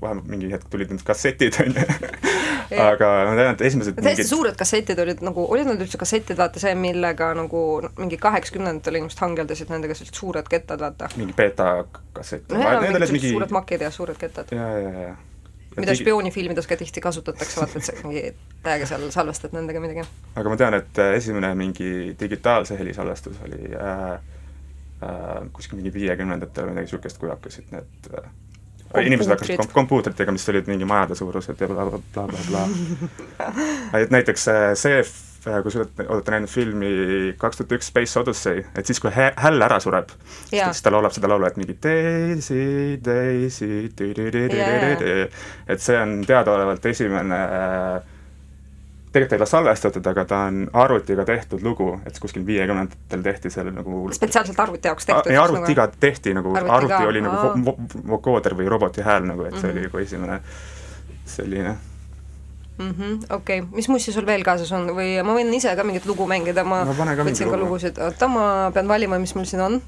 vahepeal 0.00 0.30
mingi 0.30 0.52
hetk 0.52 0.68
tulid 0.70 0.92
need 0.92 1.04
kassetid, 1.06 1.58
on 1.64 1.74
ju. 1.74 2.27
Aga 2.76 3.08
ma 3.28 3.36
tean, 3.38 3.54
et 3.54 3.62
esimesed 3.68 3.96
täiesti 3.96 4.24
mingid... 4.24 4.30
suured 4.30 4.58
kassetid 4.58 4.98
olid 5.04 5.22
nagu, 5.24 5.46
olid 5.54 5.68
nad 5.70 5.80
üldse 5.80 6.00
kassetid, 6.00 6.36
vaata 6.38 6.60
see, 6.62 6.74
millega 6.78 7.30
nagu 7.38 7.62
mingi 8.00 8.18
kaheksakümnendatel 8.20 9.00
inimesed 9.00 9.22
hangeldasid 9.24 9.72
nendega 9.72 9.96
sellised 9.96 10.18
suured 10.20 10.50
kettad, 10.50 10.82
vaata. 10.84 11.08
mingi 11.16 11.36
beeta 11.38 11.70
kassett. 12.16 12.50
no 12.52 12.60
jaa, 12.62 12.80
mingid 12.84 13.14
mingi... 13.14 13.32
suured 13.32 13.54
makid 13.56 13.86
ja 13.86 13.90
suured 13.94 14.20
kettad. 14.20 14.52
ja, 14.54 14.68
ja, 14.84 14.92
ja 15.08 15.16
mida 15.78 15.92
digi... 15.92 16.04
spioonifilmides 16.04 16.66
ka 16.68 16.76
tihti 16.78 17.02
kasutatakse, 17.04 17.60
vaata, 17.60 17.78
et 17.78 17.86
sa 17.88 17.94
mingi 18.02 18.24
täiega 18.64 18.88
seal 18.90 19.06
salvestad 19.14 19.54
nendega 19.56 19.82
midagi. 19.82 20.04
aga 20.34 20.52
ma 20.52 20.58
tean, 20.60 20.76
et 20.80 21.00
äh, 21.02 21.14
esimene 21.20 21.52
mingi 21.58 21.92
digitaalse 22.20 22.78
heli 22.80 22.94
salvestus 22.96 23.38
oli 23.46 23.72
äh, 23.76 24.04
äh, 25.06 25.48
kuskil 25.56 25.80
mingi 25.80 25.94
viiekümnendatel 25.94 26.68
või 26.68 26.76
midagi 26.76 26.90
niisugust, 26.90 27.20
kui 27.22 27.32
hakkasid 27.32 27.72
need 27.74 28.12
äh, 28.12 28.28
inimesed 28.96 29.32
hakkasid 29.34 29.60
kom-, 29.60 29.72
kompuutritega, 29.82 30.32
mis 30.34 30.48
olid 30.52 30.68
mingi 30.70 30.88
majade 30.88 31.16
suurused 31.18 31.60
ja 31.60 31.68
blablabla 31.70 32.00
bla, 32.14 32.26
bla, 32.26 32.40
bla. 32.50 33.64
et 34.00 34.12
näiteks 34.14 34.48
see, 34.80 35.00
kui 35.62 35.72
sa 35.72 35.84
olete 35.84 36.34
näinud 36.34 36.50
filmi 36.50 36.90
kaks 37.40 37.60
tuhat 37.60 37.76
üks 37.78 37.90
Space 37.92 38.18
Odyssey, 38.20 38.64
et 38.76 38.88
siis, 38.88 39.00
kui 39.02 39.12
hä-, 39.14 39.34
häll 39.44 39.64
ära 39.64 39.78
sureb, 39.82 40.12
siis 40.50 40.82
ta 40.84 40.92
laulab 40.92 41.14
seda 41.14 41.30
laulu, 41.30 41.48
et 41.48 41.58
mingi 41.60 41.76
Daisy, 41.84 42.98
Daisy, 43.04 43.88
et 45.68 45.84
see 45.84 45.98
on 46.00 46.20
teadaolevalt 46.28 46.88
esimene 46.92 47.42
äh, 47.44 48.14
tegelikult 49.12 49.32
ei 49.32 49.38
ole 49.42 49.46
salvestatud, 49.46 50.06
aga 50.06 50.24
ta 50.28 50.38
on 50.48 50.62
arvutiga 50.72 51.24
tehtud 51.24 51.62
lugu, 51.64 51.90
et 52.06 52.18
kuskil 52.20 52.46
viiekümnendatel 52.46 53.22
tehti 53.24 53.50
selle 53.50 53.72
nagu 53.72 54.06
spetsiaalselt 54.14 54.60
arvuti 54.60 54.88
jaoks 54.88 55.08
tehtud? 55.08 55.30
ei, 55.32 55.38
arvutiga 55.40 55.86
nagu... 55.86 56.00
tehti 56.00 56.34
nagu, 56.36 56.54
arvuti 56.58 57.12
oli 57.12 57.22
nagu 57.24 57.52
vo 57.64 57.76
vokooder 58.14 58.56
või 58.58 58.68
roboti 58.68 59.04
hääl 59.06 59.28
nagu, 59.28 59.48
et 59.48 59.56
see 59.56 59.62
mm 59.62 59.68
-hmm. 59.68 59.78
oli 59.78 59.86
nagu 59.86 59.98
esimene 60.04 60.40
selline 61.24 61.76
mm 62.78 62.90
-hmm, 62.90 63.34
okei 63.36 63.60
okay., 63.60 63.70
mis 63.72 63.88
musti 63.88 64.12
sul 64.12 64.26
veel 64.26 64.44
kaasas 64.44 64.72
on 64.72 64.90
või 65.00 65.22
ma 65.24 65.34
võin 65.34 65.54
ise 65.54 65.76
ka 65.76 65.84
mingit 65.84 66.06
lugu 66.06 66.26
mängida, 66.26 66.64
ma 66.64 66.84
võtsin 66.84 67.50
ka 67.50 67.56
lugusid, 67.56 67.98
oota, 67.98 68.28
ma 68.28 68.70
pean 68.74 68.88
valima, 68.88 69.18
mis 69.18 69.34
mul 69.34 69.44
siin 69.44 69.62
on 69.62 69.80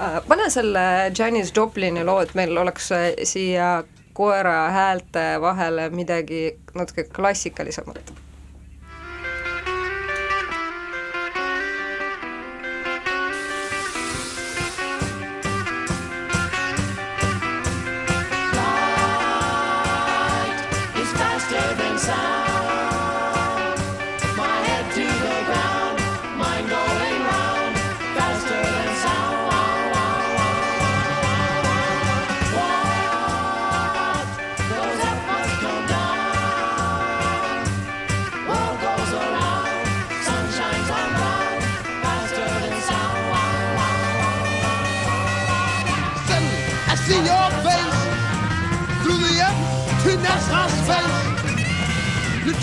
äh, 0.00 0.20
pane 0.28 0.50
selle 0.50 1.12
Janis 1.18 1.52
Joplini 1.56 2.04
loo, 2.04 2.20
et 2.20 2.34
meil 2.34 2.56
oleks 2.58 2.92
äh, 2.92 3.10
siia 3.22 3.84
koera 4.14 4.70
häälte 4.70 5.24
vahele 5.40 5.88
midagi 5.90 6.42
natuke 6.74 7.04
klassikalisemat 7.04 8.23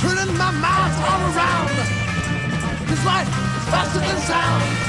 turning 0.02 0.36
my 0.36 0.50
mind 0.50 0.94
all 1.06 1.22
around. 1.30 1.70
Cause 2.88 3.06
life 3.06 3.28
is 3.28 3.66
faster 3.70 4.00
than 4.00 4.18
sound. 4.22 4.81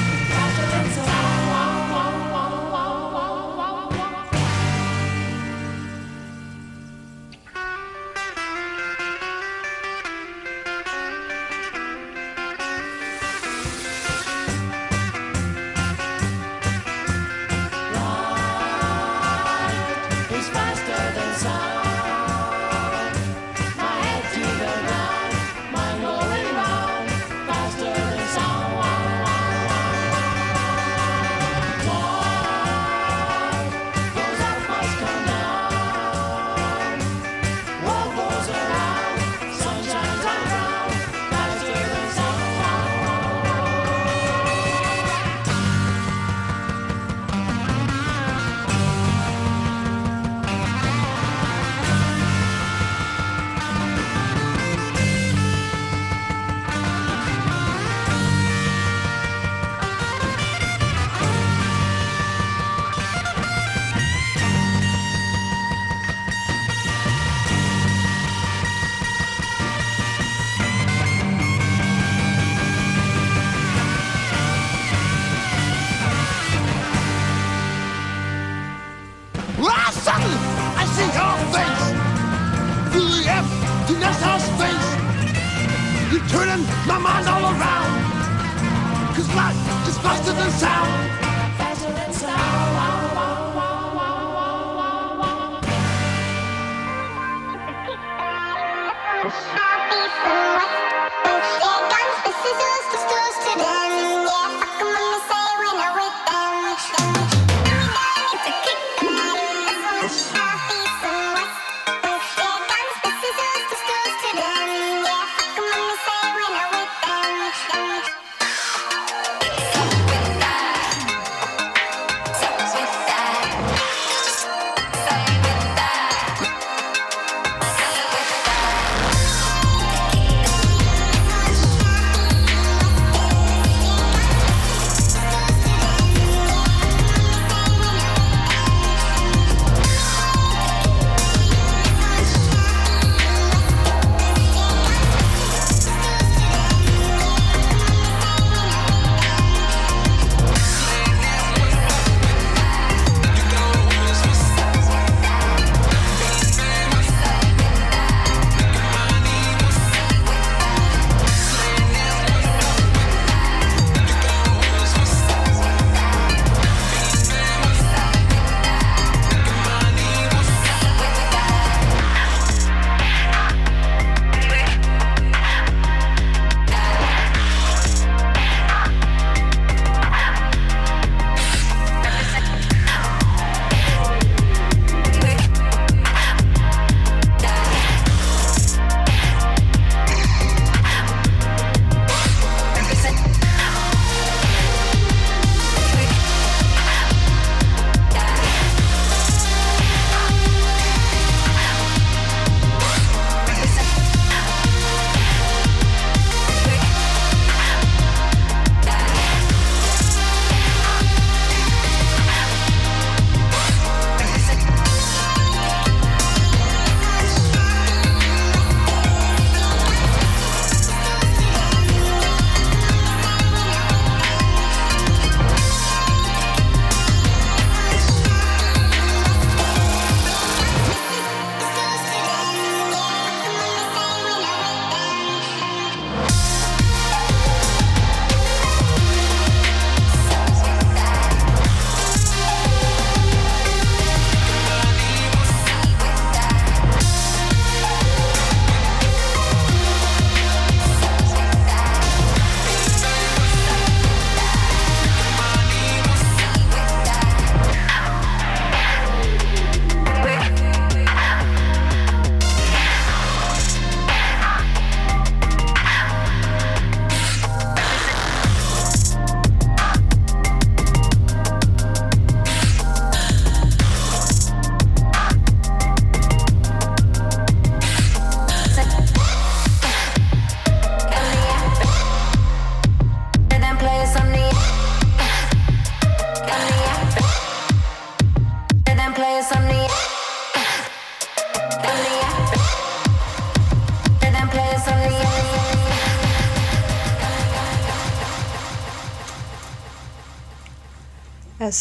flash, 89.33 89.85
just 89.85 89.99
faster 90.01 90.31
than 90.33 90.51
sound. 90.51 91.02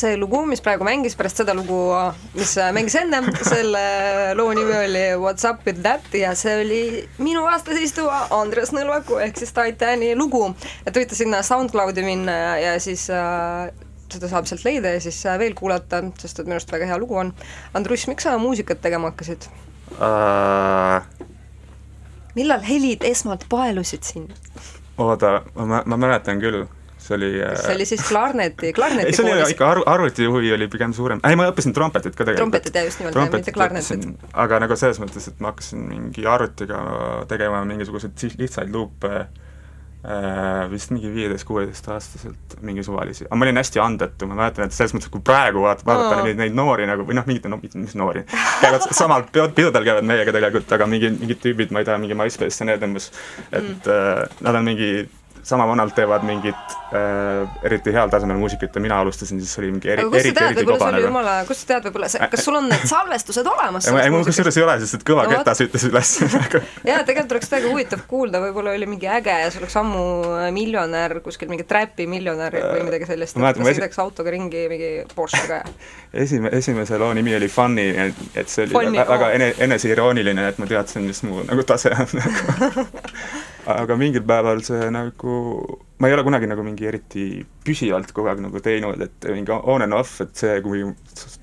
See 0.02 0.16
lugu, 0.18 0.42
mis 0.50 0.62
praegu 0.64 0.86
mängis 0.86 1.14
pärast 1.18 1.42
seda 1.42 1.54
lugu, 1.56 1.78
mis 2.36 2.54
mängis 2.74 2.96
ennem, 2.98 3.28
selle 3.52 3.82
loo 4.38 4.50
nimi 4.56 4.74
oli 4.76 5.04
What's 5.22 5.46
up 5.48 5.62
with 5.66 5.82
that 5.84 6.14
ja 6.16 6.34
see 6.38 6.56
oli 6.64 6.82
minu 7.22 7.44
vastas 7.46 7.78
istuva 7.80 8.24
Andres 8.34 8.74
Nõlvaku 8.74 9.20
ehk 9.22 9.38
siis 9.40 9.54
Titani 9.56 10.12
lugu. 10.18 10.44
et 10.86 10.96
võite 10.96 11.18
sinna 11.18 11.42
SoundCloudi 11.46 12.04
minna 12.06 12.36
ja, 12.38 12.52
ja 12.66 12.74
siis 12.82 13.08
äh, 13.14 13.70
seda 14.12 14.28
saab 14.30 14.48
sealt 14.50 14.66
leida 14.66 14.94
ja 14.96 15.00
siis 15.02 15.20
äh, 15.26 15.38
veel 15.40 15.54
kuulata, 15.58 16.02
sest 16.20 16.42
et 16.42 16.48
minu 16.48 16.58
arust 16.58 16.72
väga 16.72 16.88
hea 16.90 16.98
lugu 17.00 17.16
on. 17.22 17.32
Andrus, 17.78 18.06
miks 18.10 18.26
sa 18.28 18.36
muusikat 18.40 18.82
tegema 18.84 19.12
hakkasid 19.12 19.48
uh...? 19.98 21.28
millal 22.36 22.62
helid 22.64 23.04
esmalt 23.04 23.44
paelusid 23.52 24.06
sind? 24.08 24.36
oota, 24.98 25.40
ma, 25.54 25.82
ma 25.86 25.98
mäletan 26.00 26.40
küll 26.42 26.64
see 27.02 27.16
oli 27.18 27.30
see 27.40 27.74
oli 27.74 27.86
siis 27.88 28.04
klarneti, 28.08 28.72
klarneti 28.76 29.12
ei, 29.12 29.18
see 29.18 29.26
oli 29.26 29.54
ikka 29.54 29.68
arv, 29.74 29.86
arvutihuvi 29.94 30.52
oli 30.56 30.68
pigem 30.72 30.94
suurem, 30.96 31.22
ei 31.28 31.38
ma 31.38 31.48
õppisin 31.50 31.74
trompetit 31.76 32.16
ka 32.16 32.24
tegelikult. 32.24 32.42
trompetit 32.44 32.80
jah, 32.80 32.88
just 32.88 33.02
nimelt, 33.02 33.36
mitte 33.36 33.54
klarnetit. 33.54 34.26
aga 34.46 34.62
nagu 34.64 34.78
selles 34.78 35.02
mõttes, 35.02 35.28
et 35.32 35.42
ma 35.42 35.52
hakkasin 35.52 35.86
mingi 35.88 36.26
arvutiga 36.28 36.82
tegema 37.30 37.64
mingisuguseid 37.68 38.38
lihtsaid 38.38 38.72
luupe 38.72 39.12
äh, 40.02 40.70
vist 40.70 40.90
mingi 40.90 41.10
viieteist-kuueteist-aastaselt 41.14 42.56
mingi 42.66 42.84
suvalisi, 42.86 43.26
aga 43.28 43.38
ma 43.38 43.46
olin 43.46 43.60
hästi 43.60 43.82
andetu, 43.82 44.28
ma 44.30 44.38
mäletan, 44.40 44.66
et 44.66 44.76
selles 44.76 44.94
mõttes, 44.96 45.10
kui 45.12 45.22
praegu 45.24 45.62
vaat-, 45.64 45.84
vaadata 45.86 46.18
oh. 46.18 46.26
neid, 46.26 46.40
neid 46.40 46.56
noori 46.58 46.88
nagu 46.90 47.06
või 47.08 47.18
noh, 47.18 47.26
mingid, 47.28 47.48
no 47.50 47.60
mis 47.62 47.96
noori, 47.98 48.24
käivad 48.62 48.86
samal 48.90 49.26
pidudel 49.32 49.86
käivad 49.86 50.06
meiega 50.08 50.34
tegelikult, 50.34 50.74
aga 50.78 50.90
mingi, 50.90 51.12
mingid 51.22 51.42
tüübid, 51.44 51.74
ma 51.74 51.82
ei 51.82 51.88
tea, 51.88 51.98
mingi 52.02 52.18
MySpace 52.18 52.62
ja 52.62 52.70
need 52.72 52.86
umbes, 52.88 53.10
et 53.50 53.62
mm. 53.62 53.90
äh, 53.94 54.38
nad 54.46 54.58
on 54.58 54.70
mingi 54.72 54.92
sama 55.42 55.66
vanalt 55.66 55.94
teevad 55.94 56.22
mingit 56.26 56.74
äh, 56.94 57.64
eriti 57.66 57.92
heal 57.94 58.10
tasemel 58.10 58.38
muusikat 58.38 58.74
ja 58.74 58.82
mina 58.82 59.00
alustasin, 59.02 59.40
siis 59.42 59.58
oli 59.58 59.72
mingi 59.74 59.90
eri, 59.90 60.04
eriti, 60.18 60.44
eriti 60.44 60.64
koba 60.68 60.90
nagu. 60.94 61.06
jumala, 61.06 61.34
kust 61.48 61.64
sa 61.64 61.72
tead, 61.72 61.88
võib-olla 61.88 62.10
see, 62.12 62.28
kas 62.32 62.44
sul 62.46 62.58
on 62.60 62.68
need 62.70 62.86
salvestused 62.88 63.48
olemas? 63.50 63.88
ei, 64.04 64.12
mul 64.14 64.22
kusjuures 64.28 64.58
ei 64.60 64.66
ole, 64.66 64.76
sest 64.84 65.00
et 65.00 65.06
kõva 65.08 65.26
no, 65.26 65.34
ketas 65.34 65.64
ütles 65.66 65.86
üles 65.90 66.12
jaa, 66.90 67.02
tegelikult 67.08 67.36
oleks 67.36 67.50
täiega 67.50 67.72
huvitav 67.72 68.04
kuulda, 68.10 68.42
võib-olla 68.44 68.76
oli 68.76 68.88
mingi 68.90 69.10
äge 69.10 69.38
ja 69.44 69.50
see 69.50 69.62
oleks 69.62 69.78
ammu 69.82 70.04
äh, 70.38 70.48
miljonär, 70.54 71.18
kuskil 71.26 71.50
mingi 71.50 71.66
Trapi 71.68 72.06
miljonär 72.10 72.58
või 72.60 72.86
midagi 72.90 73.10
sellist, 73.10 73.38
et 73.38 73.58
ta 73.58 73.70
sõidaks 73.72 74.02
autoga 74.02 74.34
ringi 74.34 74.66
mingi 74.70 74.92
Porschega 75.16 75.62
ja 75.62 76.22
esime-, 76.22 76.54
esimese 76.58 76.98
loo 76.98 77.12
nimi 77.14 77.34
oli 77.34 77.48
Funny, 77.48 77.88
et 78.34 78.48
see 78.48 78.66
oli 78.66 78.76
Funny, 78.76 78.98
väga 78.98 79.26
oh. 79.26 79.34
ene-, 79.34 79.54
eneseirooniline, 79.66 80.48
et 80.52 80.62
ma 80.62 80.70
teadsin, 80.70 81.06
mis 81.08 81.22
mu 81.26 81.42
nagu 81.48 81.66
tase 81.66 81.90
on 81.98 82.22
aga 83.70 83.96
mingil 83.98 84.24
päeval 84.26 84.62
see 84.66 84.88
nagu, 84.90 85.36
ma 86.02 86.08
ei 86.08 86.16
ole 86.16 86.24
kunagi 86.26 86.48
nagu 86.50 86.64
mingi 86.66 86.86
eriti 86.88 87.26
püsivalt 87.66 88.10
kogu 88.14 88.30
aeg 88.32 88.42
nagu 88.42 88.62
teinud, 88.62 89.00
et 89.04 89.28
mingi 89.30 89.54
on 89.54 89.84
and 89.86 89.94
off, 89.94 90.18
et 90.24 90.34
see, 90.38 90.58
kui 90.64 90.82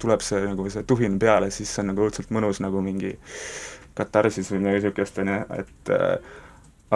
tuleb 0.02 0.24
see 0.26 0.44
nagu 0.44 0.68
see 0.72 0.84
tuhin 0.90 1.16
peale, 1.22 1.52
siis 1.54 1.72
see 1.72 1.84
on 1.86 1.94
nagu 1.94 2.08
õudselt 2.08 2.34
mõnus 2.36 2.60
nagu 2.64 2.84
mingi 2.84 3.16
katarsis 4.00 4.52
või 4.52 4.64
midagi 4.66 4.82
niisugust, 4.82 5.20
on 5.24 5.32
ju, 5.32 5.40
et 5.64 5.94
äh, 5.96 6.38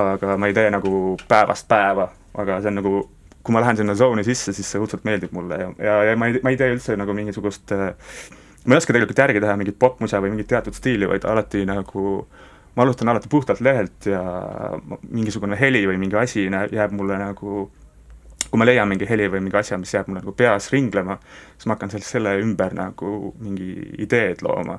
aga 0.04 0.38
ma 0.40 0.52
ei 0.52 0.56
tee 0.58 0.70
nagu 0.74 1.18
päevast 1.28 1.68
päeva, 1.72 2.10
aga 2.36 2.60
see 2.62 2.74
on 2.74 2.80
nagu, 2.82 2.94
kui 3.44 3.56
ma 3.56 3.64
lähen 3.64 3.80
sinna 3.80 3.96
zone'i 4.00 4.28
sisse, 4.28 4.56
siis 4.56 4.70
see 4.72 4.84
õudselt 4.84 5.08
meeldib 5.08 5.36
mulle 5.36 5.60
ja, 5.60 5.74
ja, 5.80 5.98
ja 6.10 6.16
ma 6.20 6.32
ei, 6.32 6.40
ma 6.44 6.52
ei 6.52 6.60
tee 6.60 6.72
üldse 6.76 7.00
nagu 7.00 7.16
mingisugust 7.16 7.76
äh, 7.76 7.92
ma 8.66 8.76
ei 8.76 8.84
oska 8.84 8.96
tegelikult 8.96 9.20
järgi 9.20 9.44
teha 9.44 9.56
mingit 9.60 9.80
popmuse 9.80 10.20
või 10.24 10.36
mingit 10.36 10.52
teatud 10.52 10.76
stiili, 10.76 11.08
vaid 11.08 11.28
alati 11.28 11.64
nagu 11.68 12.08
äh, 12.24 12.43
ma 12.76 12.84
alustan 12.84 13.10
alati 13.10 13.30
puhtalt 13.30 13.62
lehelt 13.62 14.06
ja 14.10 14.22
mingisugune 15.10 15.60
heli 15.60 15.86
või 15.88 16.00
mingi 16.02 16.18
asi 16.18 16.48
jääb 16.50 16.94
mulle 16.98 17.18
nagu 17.22 17.70
kui 18.54 18.62
ma 18.62 18.68
leian 18.70 18.86
mingi 18.86 19.08
heli 19.10 19.26
või 19.34 19.42
mingi 19.42 19.58
asja, 19.58 19.80
mis 19.82 19.94
jääb 19.96 20.12
mulle 20.12 20.22
nagu 20.22 20.36
peas 20.38 20.68
ringlema, 20.70 21.16
siis 21.56 21.66
ma 21.66 21.74
hakkan 21.74 21.90
sellest, 21.90 22.12
selle 22.14 22.36
ümber 22.38 22.76
nagu 22.78 23.34
mingi 23.42 23.72
ideed 24.06 24.44
looma. 24.46 24.78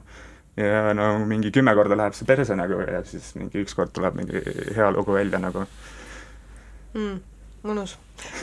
ja 0.55 0.93
no 0.95 1.09
mingi 1.27 1.51
kümme 1.51 1.73
korda 1.75 1.97
läheb 1.99 2.15
see 2.15 2.27
perse 2.29 2.55
nagu 2.55 2.77
ja 2.87 3.01
siis 3.03 3.33
mingi 3.35 3.59
ükskord 3.65 3.91
tuleb 3.91 4.15
mingi 4.15 4.39
hea 4.77 4.91
lugu 4.95 5.17
välja 5.17 5.41
nagu 5.43 5.65
mm,. 6.95 7.17
mõnus. 7.67 7.97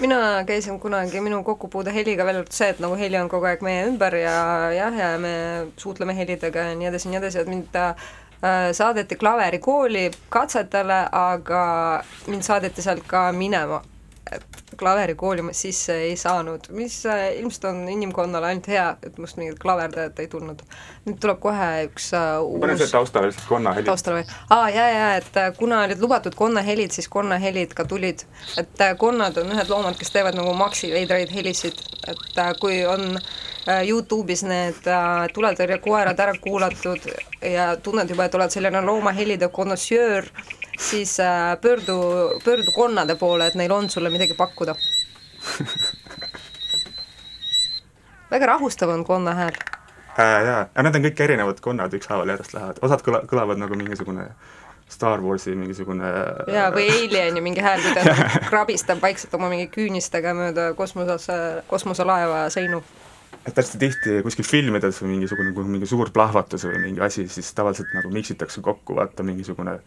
mina 0.03 0.43
käisin 0.47 0.79
kunagi 0.79 1.21
minu 1.23 1.39
kokkupuude 1.47 1.93
heliga 1.95 2.25
veel 2.27 2.43
see, 2.49 2.67
et 2.73 2.83
nagu 2.83 2.99
heli 2.99 3.15
on 3.21 3.31
kogu 3.31 3.47
aeg 3.47 3.63
meie 3.63 3.87
ümber 3.87 4.19
ja 4.19 4.35
jah, 4.75 4.99
ja 4.99 5.13
me 5.17 5.33
suhtleme 5.77 6.17
helidega 6.17 6.67
ja 6.71 6.75
nii 6.75 6.91
edasi 6.91 7.07
ja 7.07 7.13
nii 7.13 7.21
edasi, 7.23 7.39
et 7.39 7.55
mind 7.55 7.71
ta 7.71 7.93
saadeti 8.73 9.15
klaverikooli 9.15 10.11
katsetele, 10.29 11.05
aga 11.11 11.63
mind 12.27 12.41
saadeti 12.41 12.81
sealt 12.81 13.03
ka 13.07 13.31
minema. 13.31 13.81
Klaverikooli 14.77 15.41
ma 15.41 15.53
sisse 15.53 15.95
ei 16.05 16.15
saanud, 16.17 16.69
mis 16.77 17.01
äh, 17.05 17.23
ilmselt 17.39 17.65
on 17.71 17.81
inimkonnale 17.89 18.51
ainult 18.51 18.69
hea, 18.71 18.85
et 19.03 19.17
must 19.21 19.39
mingit 19.41 19.59
klaverdajat 19.59 20.19
ei 20.23 20.29
tulnud. 20.31 20.63
nüüd 21.05 21.19
tuleb 21.21 21.39
kohe 21.41 21.69
üks 21.87 22.11
uh, 22.13 22.39
uus 22.45 22.61
pane 22.61 22.77
see 22.77 22.91
taustale 22.91 23.31
lihtsalt 23.31 23.49
konnahelid. 23.49 23.89
taustale 23.89 24.21
või? 24.21 24.39
aa, 24.55 24.69
jaa, 24.69 24.89
jaa, 24.95 25.13
et 25.19 25.39
kuna 25.57 25.83
olid 25.87 26.03
lubatud 26.03 26.37
konnahelid, 26.37 26.93
siis 26.95 27.09
konnahelid 27.11 27.73
ka 27.77 27.85
tulid. 27.85 28.25
et 28.61 28.85
konnad 28.97 29.37
on 29.41 29.55
ühed 29.55 29.73
loomad, 29.73 29.97
kes 29.99 30.13
teevad 30.13 30.37
nagu 30.37 30.53
maksi 30.57 30.93
veidraid 30.93 31.33
helisid, 31.33 31.81
et 32.07 32.43
kui 32.61 32.83
on 32.85 33.17
Äh, 33.67 33.83
Youtube'is 33.85 34.41
need 34.41 34.87
äh, 34.89 35.27
tuletõrjekoerad 35.35 36.17
ära 36.23 36.33
kuulatud 36.41 37.03
ja 37.45 37.75
tunned 37.77 38.09
juba, 38.09 38.25
et 38.25 38.37
oled 38.37 38.53
selline 38.53 38.81
loomahelide 38.81 39.51
konnoissöör, 39.53 40.25
siis 40.81 41.19
äh, 41.19 41.57
pöördu, 41.61 41.97
pöördu 42.43 42.71
konnade 42.75 43.15
poole, 43.15 43.47
et 43.47 43.55
neil 43.55 43.71
on 43.71 43.89
sulle 43.89 44.09
midagi 44.09 44.33
pakkuda. 44.37 44.75
Väga 48.31 48.45
rahustav 48.45 48.89
on 48.89 49.05
konna 49.05 49.33
hääl. 49.33 49.55
Äh,. 50.19 50.45
jaa, 50.45 50.61
aga 50.75 50.83
need 50.83 50.95
on 50.95 51.05
kõik 51.05 51.21
erinevad 51.23 51.61
konnad, 51.63 51.93
ükshaaval 51.95 52.33
järjest 52.33 52.53
lähevad, 52.53 52.81
osad 52.83 53.03
kõla-, 53.05 53.23
kõlavad 53.27 53.59
nagu 53.61 53.77
mingisugune 53.79 54.27
Star 54.91 55.21
Warsi 55.23 55.53
mingisugune 55.55 56.09
jaa, 56.51 56.67
või 56.75 56.89
Alieni 56.91 57.41
mingi 57.43 57.63
hääl, 57.63 57.79
kui 57.83 57.93
ta 57.95 58.15
krabistab 58.49 58.99
vaikselt 59.03 59.33
oma 59.39 59.47
mingi 59.51 59.69
küünistega 59.71 60.33
mööda 60.35 60.73
kosmoses, 60.75 61.29
kosmoselaeva 61.71 62.43
seinu 62.51 62.83
et 63.47 63.57
hästi 63.57 63.79
tihti 63.81 64.17
kuskil 64.25 64.45
filmides 64.45 64.99
või 65.01 65.15
mingisugune, 65.15 65.53
kui 65.55 65.65
mingi 65.65 65.87
suur 65.89 66.11
plahvatus 66.13 66.67
või 66.67 66.81
mingi 66.83 67.01
asi, 67.01 67.25
siis 67.31 67.49
tavaliselt 67.57 67.89
nagu 67.97 68.11
miksitakse 68.13 68.61
kokku, 68.65 68.95
vaata 68.99 69.25
mingisugune, 69.25 69.77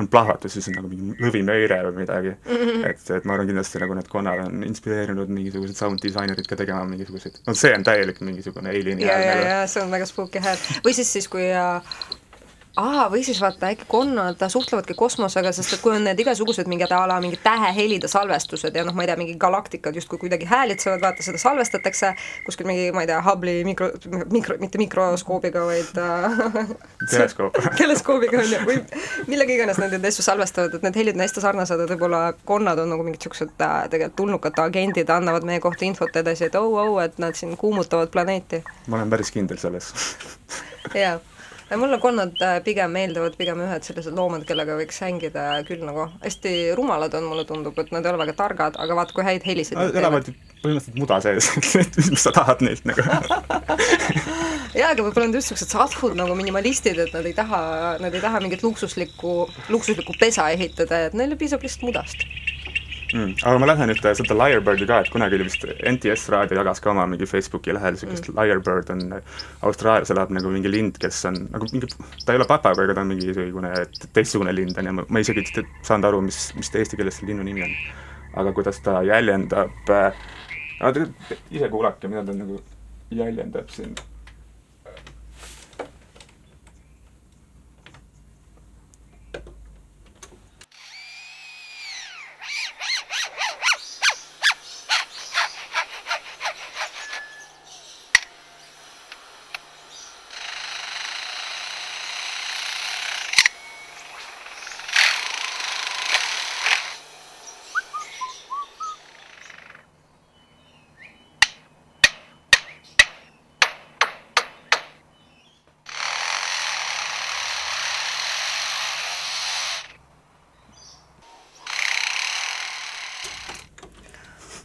on 0.00 0.08
plahvatus, 0.12 0.56
siis 0.56 0.68
on 0.68 0.80
nagu 0.80 0.90
mingi 0.92 1.16
lõvimöire 1.22 1.80
või 1.88 2.02
midagi 2.02 2.34
mm. 2.34 2.60
-hmm. 2.60 2.86
et, 2.90 3.04
et 3.16 3.28
ma 3.28 3.36
arvan 3.36 3.48
kindlasti 3.48 3.80
nagu 3.80 3.96
need 3.96 4.12
konnad 4.12 4.44
on 4.44 4.64
inspireerinud 4.68 5.32
mingisugused 5.32 5.80
sound 5.80 6.04
disainerid 6.04 6.48
ka 6.48 6.60
tegema 6.60 6.84
mingisuguseid, 6.92 7.40
no 7.46 7.56
see 7.56 7.72
on 7.76 7.86
täielik 7.88 8.20
mingisugune 8.20 8.70
alieni 8.70 9.08
hääl. 9.08 9.26
ja, 9.26 9.36
ja, 9.36 9.60
ja 9.60 9.66
see 9.66 9.82
on 9.82 9.90
väga 9.90 10.08
spooky 10.10 10.44
hääl. 10.44 10.60
või 10.84 10.96
siis, 10.96 11.12
siis 11.12 11.28
kui 11.32 11.48
äh, 11.48 11.94
aa, 12.76 13.10
või 13.10 13.22
siis 13.24 13.40
vaata 13.42 13.70
äkki 13.72 13.84
konnad 13.88 14.42
suhtlevadki 14.48 14.94
kosmosega, 14.94 15.52
sest 15.52 15.74
et 15.74 15.82
kui 15.82 15.94
on 15.94 16.04
need 16.06 16.20
igasugused 16.22 16.68
mingid 16.70 16.92
a 16.94 17.00
la 17.08 17.18
mingid 17.22 17.42
tähehelide 17.42 18.08
salvestused 18.08 18.76
ja 18.76 18.84
noh, 18.86 18.94
ma 18.94 19.04
ei 19.04 19.10
tea, 19.10 19.16
mingi 19.18 19.34
galaktikad 19.40 19.96
justkui 19.98 20.20
kuidagi 20.22 20.46
häälitsevad, 20.50 21.00
vaata 21.02 21.24
seda 21.26 21.40
salvestatakse 21.42 22.12
kuskil 22.46 22.68
mingi, 22.70 22.90
ma 22.94 23.02
ei 23.04 23.10
tea, 23.10 23.18
Hubble'i 23.26 23.64
mikro, 23.66 23.90
mikro, 24.32 24.56
mitte 24.62 24.78
mikroskoobiga, 24.82 25.64
vaid 25.66 25.98
äh, 25.98 26.74
teleskoop 27.10 27.58
teleskoobiga 27.80 28.38
on 28.42 28.54
ju, 28.54 28.60
või 28.68 28.78
millega 29.30 29.56
iganes 29.56 29.82
nad 29.82 29.96
neid 29.96 30.06
asju 30.12 30.26
salvestavad, 30.26 30.78
et 30.78 30.86
need 30.86 31.00
helid 31.02 31.18
on 31.18 31.26
hästi 31.26 31.44
sarnased, 31.44 31.84
et 31.84 31.94
võib-olla 31.94 32.22
konnad 32.48 32.78
on 32.84 32.94
nagu 32.94 33.06
mingid 33.06 33.26
siuksed 33.26 33.56
äh, 33.58 33.82
tegelikult 33.90 34.18
tulnukate 34.20 34.62
agendid, 34.62 35.10
annavad 35.10 35.46
meie 35.48 35.62
kohta 35.64 35.86
infot 35.88 36.22
edasi, 36.22 36.46
et 36.46 36.60
oh, 36.60 36.70
oh, 36.84 37.02
et 37.02 37.18
nad 37.22 37.34
siin 37.38 37.56
kuumutavad 37.58 38.12
planeeti. 38.14 38.62
ma 38.86 39.00
olen 39.00 39.10
päris 39.10 39.34
kindel 39.34 39.58
selles. 39.58 39.92
Jaa 40.94 41.18
mulle 41.78 41.98
konnad 42.02 42.40
äh, 42.42 42.56
pigem 42.66 42.90
meeldivad, 42.90 43.36
pigem 43.38 43.60
ühed 43.62 43.86
sellised 43.86 44.16
loomad, 44.16 44.42
kellega 44.48 44.74
võiks 44.78 44.98
hängida 45.04 45.44
küll 45.68 45.84
nagu 45.86 46.08
hästi 46.24 46.54
rumalad 46.78 47.14
on, 47.14 47.28
mulle 47.30 47.44
tundub, 47.46 47.78
et 47.78 47.92
nad 47.94 48.06
ei 48.06 48.10
ole 48.10 48.24
väga 48.24 48.34
targad, 48.40 48.78
aga 48.82 48.96
vaata, 48.98 49.14
kui 49.14 49.26
häid 49.26 49.46
helisid 49.46 49.78
nad 49.78 49.94
elavad 49.94 50.32
põhimõtteliselt 50.60 50.98
muda 51.00 51.20
sees 51.24 51.50
et 51.80 52.00
mis 52.10 52.24
sa 52.26 52.32
tahad 52.36 52.64
neilt 52.64 52.86
nagu. 52.88 53.04
Jaa, 54.80 54.92
aga 54.92 55.02
võib-olla 55.02 55.26
nad 55.28 55.38
just 55.38 55.50
niisugused 55.50 55.72
sadhud 55.74 56.18
nagu 56.18 56.34
minimalistid, 56.38 56.98
et 57.06 57.14
nad 57.16 57.26
ei 57.26 57.34
taha, 57.36 57.62
nad 58.02 58.14
ei 58.14 58.22
taha 58.22 58.42
mingit 58.42 58.62
luksuslikku, 58.66 59.34
luksuslikku 59.72 60.14
pesa 60.20 60.50
ehitada, 60.54 61.06
et 61.08 61.16
neile 61.18 61.38
piisab 61.40 61.64
lihtsalt 61.64 61.88
mudast 61.88 62.26
mm.. 63.14 63.36
aga 63.46 63.60
ma 63.62 63.68
lähen 63.70 63.90
nüüd 63.90 64.02
seda 64.02 64.36
Lyrebirdi 64.36 64.88
ka, 64.88 65.00
et 65.04 65.12
kunagi 65.12 65.38
oli 65.38 65.46
vist 65.48 65.66
NTS 65.92 66.26
raadio 66.34 66.58
jagas 66.60 66.82
ka 66.82 66.92
oma 66.92 67.06
mingi 67.10 67.28
Facebooki 67.30 67.74
lehel 67.76 67.96
niisugust 67.96 68.30
mm. 68.30 68.38
Lyrebird 68.38 68.92
on, 68.94 69.04
Austraalias 69.70 70.12
elab 70.14 70.34
nagu 70.34 70.52
mingi 70.54 70.72
lind, 70.72 71.00
kes 71.02 71.22
on 71.30 71.40
nagu 71.50 71.70
mingi, 71.72 71.90
ta 72.24 72.34
ei 72.34 72.40
ole 72.40 72.48
papaga, 72.50 72.84
aga 72.86 72.98
ta 72.98 73.04
on 73.04 73.12
mingisugune 73.14 73.72
teistsugune 74.16 74.54
lind, 74.56 74.78
on 74.80 74.90
ju, 74.90 75.06
ma 75.08 75.24
isegi 75.24 75.46
ei 75.46 75.66
saanud 75.86 76.10
aru, 76.10 76.22
mis, 76.28 76.42
mis 76.58 76.72
ta 76.72 76.82
eesti 76.82 77.00
keeles 77.00 77.20
selle 77.20 77.32
linnu 77.32 77.46
nimi 77.48 77.66
on. 77.68 77.74
aga 78.40 78.52
kuidas 78.54 78.78
ta 78.84 79.00
jäljendab 79.02 79.90
äh,, 79.90 80.22
ise 81.50 81.68
kuulake, 81.68 82.08
mida 82.08 82.22
ta 82.26 82.36
nagu 82.36 82.60
jäljendab 83.10 83.72
siin 83.74 83.96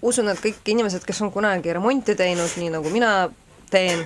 usun, 0.05 0.29
et 0.31 0.41
kõik 0.41 0.73
inimesed, 0.75 1.05
kes 1.07 1.21
on 1.25 1.31
kunagi 1.33 1.73
remonti 1.75 2.15
teinud, 2.17 2.51
nii 2.61 2.73
nagu 2.77 2.91
mina 2.93 3.11
teen, 3.73 4.05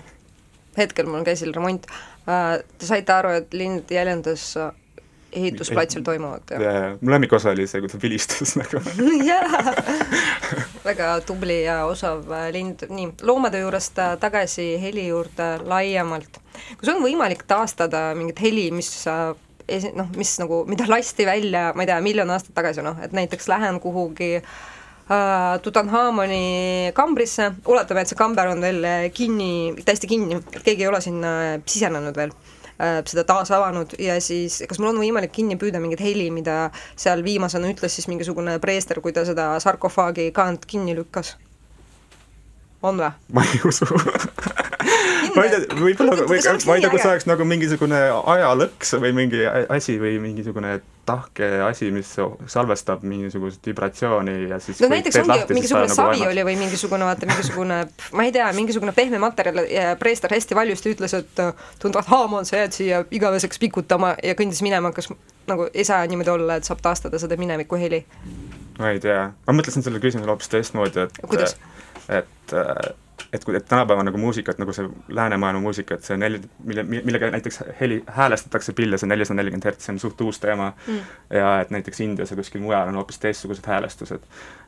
hetkel 0.77 1.09
mul 1.09 1.25
käisil 1.27 1.53
remont 1.55 1.87
äh,, 1.89 2.59
te 2.77 2.87
saite 2.87 3.15
aru, 3.15 3.35
et 3.41 3.57
lind 3.57 3.91
jäljendas 3.91 4.53
ehitusplatsil 5.33 6.03
toimuvat, 6.05 6.53
jah? 6.55 6.61
jaa, 6.61 6.85
mu 7.01 7.11
lemmikosa 7.11 7.51
oli 7.53 7.67
see, 7.69 7.81
kui 7.83 7.91
ta 7.91 7.99
vilistas 8.01 8.55
nagu. 8.57 8.81
Jaa, 9.29 9.73
väga 10.85 11.11
tubli 11.27 11.61
ja 11.65 11.83
osav 11.89 12.23
äh, 12.33 12.47
lind, 12.55 12.87
nii, 12.89 13.11
loomade 13.27 13.61
juurest 13.61 13.99
äh, 14.01 14.15
tagasi 14.21 14.71
heli 14.81 15.09
juurde 15.09 15.51
laiemalt. 15.69 16.41
kas 16.79 16.95
on 16.95 17.03
võimalik 17.03 17.45
taastada 17.49 18.09
mingit 18.17 18.41
heli, 18.41 18.69
mis 18.73 18.89
äh, 19.11 19.29
esi-, 19.67 19.93
noh, 19.97 20.09
mis 20.17 20.33
nagu, 20.41 20.63
mida 20.69 20.89
lasti 20.89 21.29
välja, 21.29 21.69
ma 21.75 21.85
ei 21.85 21.91
tea, 21.91 22.01
miljon 22.09 22.33
aastat 22.33 22.57
tagasi, 22.57 22.85
noh, 22.85 22.97
et 23.05 23.13
näiteks 23.13 23.51
lähen 23.51 23.77
kuhugi 23.83 24.35
äh, 24.39 24.51
Äh, 24.51 24.78
Tutankhamoni 25.63 26.91
kambrisse, 26.93 27.49
oletame, 27.65 28.03
et 28.05 28.11
see 28.11 28.17
kamber 28.19 28.51
on 28.51 28.61
veel 28.61 28.83
äh, 28.85 29.07
kinni, 29.13 29.73
täiesti 29.81 30.09
kinni, 30.11 30.37
keegi 30.61 30.85
ei 30.85 30.89
ole 30.91 31.01
sinna 31.01 31.31
sisenenud 31.65 32.17
veel 32.19 32.33
äh, 32.77 32.99
seda 33.09 33.25
taas 33.25 33.49
avanud 33.55 33.95
ja 33.97 34.19
siis 34.21 34.59
kas 34.69 34.77
mul 34.77 34.91
on 34.91 35.01
võimalik 35.01 35.33
kinni 35.33 35.57
püüda 35.57 35.81
mingit 35.81 36.03
heli, 36.05 36.29
mida 36.33 36.69
seal 36.93 37.25
viimasena 37.25 37.71
ütles 37.73 37.97
siis 37.97 38.09
mingisugune 38.11 38.59
preester, 38.61 39.01
kui 39.01 39.15
ta 39.15 39.25
seda 39.25 39.55
sarkofaagi 39.63 40.29
kaant 40.35 40.69
kinni 40.69 40.93
lükkas? 40.99 41.35
on 42.85 43.01
või? 43.01 43.09
ma 43.33 43.43
ei 43.49 43.59
usu 43.65 43.89
ma 45.39 45.47
ei 45.47 45.53
tea, 45.53 45.79
võib-olla, 45.79 46.15
või 46.29 46.39
ma 46.67 46.77
ei 46.77 46.83
tea, 46.83 46.91
kas 46.93 47.09
oleks 47.09 47.27
nagu 47.29 47.47
mingisugune 47.47 47.99
ajalõks 48.35 48.95
või 48.99 49.13
mingi 49.15 49.43
asi 49.47 49.95
või 50.01 50.17
mingisugune, 50.23 50.79
et 50.79 50.87
tahke 51.09 51.47
asi, 51.65 51.89
mis 51.93 52.11
salvestab 52.51 53.03
mingisugust 53.07 53.65
vibratsiooni 53.65 54.35
ja 54.51 54.59
siis 54.61 54.81
no 54.83 54.91
näiteks 54.91 55.17
ongi 55.21 55.31
lahti, 55.31 55.57
mingisugune 55.57 55.87
nagu 55.87 55.95
savi 55.95 56.19
vaimaks. 56.19 56.31
oli 56.33 56.45
või 56.49 56.55
mingisugune 56.59 57.07
vaata 57.07 57.29
mingisugune 57.29 57.79
ma 58.17 58.27
ei 58.27 58.35
tea, 58.35 58.51
mingisugune 58.57 58.93
pehme 58.97 59.21
materjal 59.23 59.63
ja 59.71 59.95
preester 59.99 60.35
hästi 60.35 60.57
valjusti 60.59 60.93
ütles, 60.93 61.15
et 61.17 61.43
äh, 61.43 61.65
tunduvalt 61.81 62.11
haam 62.13 62.37
on, 62.41 62.49
sa 62.49 62.61
jääd 62.61 62.77
siia 62.77 63.01
igaveseks 63.11 63.61
pikutama 63.63 64.13
ja 64.23 64.37
kõndis 64.37 64.61
minema, 64.65 64.93
kas 64.95 65.09
nagu 65.49 65.69
ei 65.73 65.87
saa 65.87 66.05
niimoodi 66.05 66.35
olla, 66.35 66.59
et 66.59 66.69
saab 66.69 66.83
taastada 66.85 67.21
seda 67.21 67.39
mineviku 67.41 67.79
heli? 67.81 68.03
ma 68.79 68.93
ei 68.93 69.01
tea, 69.03 69.29
ma 69.47 69.55
mõtlesin 69.55 69.83
sellele 69.83 70.03
küsimusele 70.03 70.35
hoopis 70.35 70.51
teistmoodi, 70.53 71.07
et 71.07 71.21
Kuidas? 71.25 71.57
et 72.07 72.59
et 73.33 73.43
kui, 73.45 73.55
et 73.55 73.65
tänapäeva 73.65 74.03
nagu 74.03 74.17
muusikat, 74.17 74.57
nagu 74.61 74.73
see 74.73 74.87
läänemaailma 75.13 75.61
muusika, 75.61 75.95
et 75.95 76.05
see 76.07 76.17
neli, 76.17 76.39
mille, 76.65 76.83
millega 76.83 77.29
näiteks 77.33 77.61
heli, 77.79 77.99
häälestatakse 78.07 78.73
pille, 78.73 78.97
see 78.97 79.09
nelisada 79.09 79.37
nelikümmend 79.37 79.67
hertsi, 79.69 79.85
see 79.85 79.93
on 79.93 79.99
suht 80.01 80.21
uus 80.25 80.39
teema 80.41 80.71
mm. 80.87 81.11
ja 81.37 81.51
et 81.61 81.69
näiteks 81.75 82.01
Indias 82.05 82.33
ja 82.33 82.37
kuskil 82.39 82.63
mujal 82.63 82.89
on 82.89 82.97
hoopis 82.97 83.21
teistsugused 83.21 83.69
häälestused. 83.69 84.25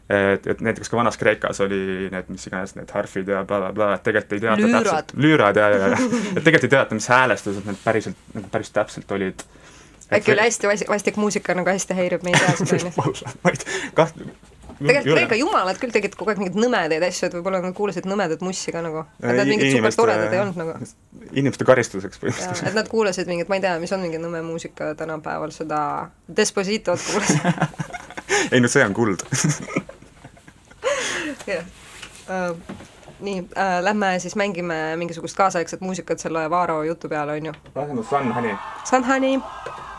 et, 0.09 0.47
et 0.47 0.61
näiteks 0.61 0.89
ka 0.89 0.97
vanas 0.97 1.17
Kreekas 1.17 1.61
oli 1.61 2.09
need, 2.11 2.29
mis 2.29 2.47
iganes 2.47 2.75
need 2.75 2.93
harfid 2.93 3.27
ja 3.27 3.43
blablabla 3.43 3.73
bla, 3.73 3.85
bla, 3.85 3.95
et 3.95 4.03
tegelikult 4.03 4.37
ei 4.37 4.43
teata 4.45 4.61
Lüürad. 4.61 4.83
täpselt, 4.83 5.13
lüürad 5.25 5.57
ja, 5.57 5.69
ja, 5.69 5.87
ja 5.87 5.97
et 6.35 6.43
tegelikult 6.43 6.69
ei 6.69 6.75
teata, 6.75 6.99
mis 7.01 7.09
häälestused 7.09 7.65
need 7.65 7.81
päriselt, 7.83 8.23
nagu 8.37 8.53
päris 8.53 8.73
täpselt 8.77 9.11
olid. 9.17 9.45
äkki 10.13 10.35
oli 10.35 10.45
hästi 10.45 10.67
vas- 10.67 10.87
vastik 10.89 11.17
muusika 11.17 11.57
nagu 11.57 11.69
hästi 11.69 11.97
häirib, 11.97 12.23
me 12.27 12.35
ei 12.35 12.45
tea 12.45 12.65
seda 12.65 12.93
onju. 12.93 13.35
ma 13.43 13.55
ei 13.55 13.63
tea, 13.65 13.93
kaht-. 13.97 14.25
Tegelikult 14.87 15.17
Kreeka 15.17 15.37
jumalad 15.39 15.79
küll 15.81 15.93
tegid 15.93 16.15
kogu 16.19 16.33
aeg 16.33 16.41
mingeid 16.41 16.59
nõmedaid 16.59 17.05
asju, 17.07 17.29
et 17.29 17.37
võib-olla 17.37 17.61
nad 17.63 17.75
kuulasid 17.77 18.07
nõmedat 18.09 18.43
mussi 18.45 18.73
ka 18.73 18.83
nagu. 18.85 19.05
et 19.21 19.39
nad 19.39 19.49
mingid 19.49 19.77
super 19.77 19.97
toredad 19.97 20.35
ei 20.35 20.43
olnud 20.43 20.61
nagu. 20.61 20.71
inimeste 21.31 21.67
karistuseks 21.67 22.23
põhimõtteliselt 22.23 22.71
et 22.71 22.79
nad 22.79 22.91
kuulasid 22.91 23.31
mingit, 23.31 23.51
ma 23.51 23.59
ei 23.59 23.65
tea, 23.65 23.75
mis 23.81 23.95
on 23.95 24.05
mingi 24.05 24.21
nõme 24.21 24.43
muusika 24.45 24.93
tänapäeval, 24.99 25.51
seda 25.55 25.81
Despositot 26.27 27.01
kuulasid 27.09 27.41
ei 28.53 28.63
no 28.63 28.71
see 28.71 28.83
on 28.85 28.93
kuld 28.97 29.19
jah 31.51 31.65
uh, 32.29 32.57
nii 33.21 33.37
uh,, 33.41 33.77
lähme 33.85 34.19
siis 34.19 34.35
mängime 34.35 34.97
mingisugust 34.97 35.37
kaasaegset 35.37 35.81
muusikat 35.81 36.19
selle 36.19 36.49
Vaaro 36.49 36.83
jutu 36.83 37.09
peale, 37.09 37.37
on 37.37 37.45
ju. 37.45 37.53
laseme 37.75 38.03
Sun 38.03 38.33
Honey 38.33 38.55
Sunhoney. 38.89 39.35
One 39.35 39.90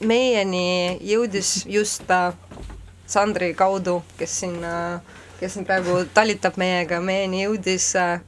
meieni 0.00 0.98
jõudis 1.04 1.66
just 1.68 2.10
äh, 2.10 2.32
Sandri 3.10 3.54
kaudu, 3.58 4.00
kes 4.18 4.36
siin, 4.40 4.60
kes 5.40 5.56
siin 5.56 5.64
praegu 5.66 6.04
talitab 6.14 6.54
meiega, 6.60 7.00
meieni 7.02 7.42
jõudis 7.42 7.88
äh, 7.98 8.20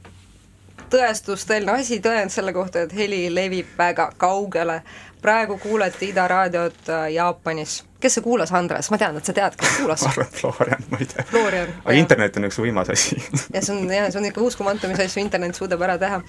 tõestus, 0.93 1.45
tõeline 1.49 1.73
asi, 1.79 1.99
tõend 2.03 2.33
selle 2.33 2.53
kohta, 2.53 2.83
et 2.85 2.93
heli 2.95 3.25
levib 3.33 3.73
väga 3.77 4.11
kaugele. 4.21 4.81
Praegu 5.23 5.57
kuulete 5.57 6.05
Ida 6.09 6.27
raadiot 6.27 6.89
äh, 6.89 7.07
Jaapanis. 7.15 7.83
kes 8.03 8.17
see 8.17 8.23
kuulas, 8.23 8.51
Andres, 8.51 8.89
ma 8.91 8.97
tean, 8.99 9.15
et 9.15 9.25
sa 9.25 9.33
tead, 9.33 9.55
kes 9.55 9.77
kuulas 9.79 10.01
ma 10.05 10.11
arvan, 10.11 10.27
et 10.27 10.39
Florian, 10.41 10.85
ma 10.91 10.99
ei 10.99 11.07
tea. 11.07 11.23
Florian. 11.29 11.71
aga 11.85 11.95
internet 11.95 12.39
on 12.39 12.49
üks 12.49 12.59
võimas 12.59 12.91
asi 12.91 13.15
ja 13.53 13.61
see 13.63 13.77
on, 13.77 13.87
jah, 13.87 14.09
see 14.11 14.19
on 14.19 14.27
ikka 14.27 14.43
uskumatu, 14.43 14.91
mis 14.91 14.99
asju 15.05 15.23
internet 15.23 15.55
suudab 15.55 15.81
ära 15.87 15.95
teha. 16.01 16.19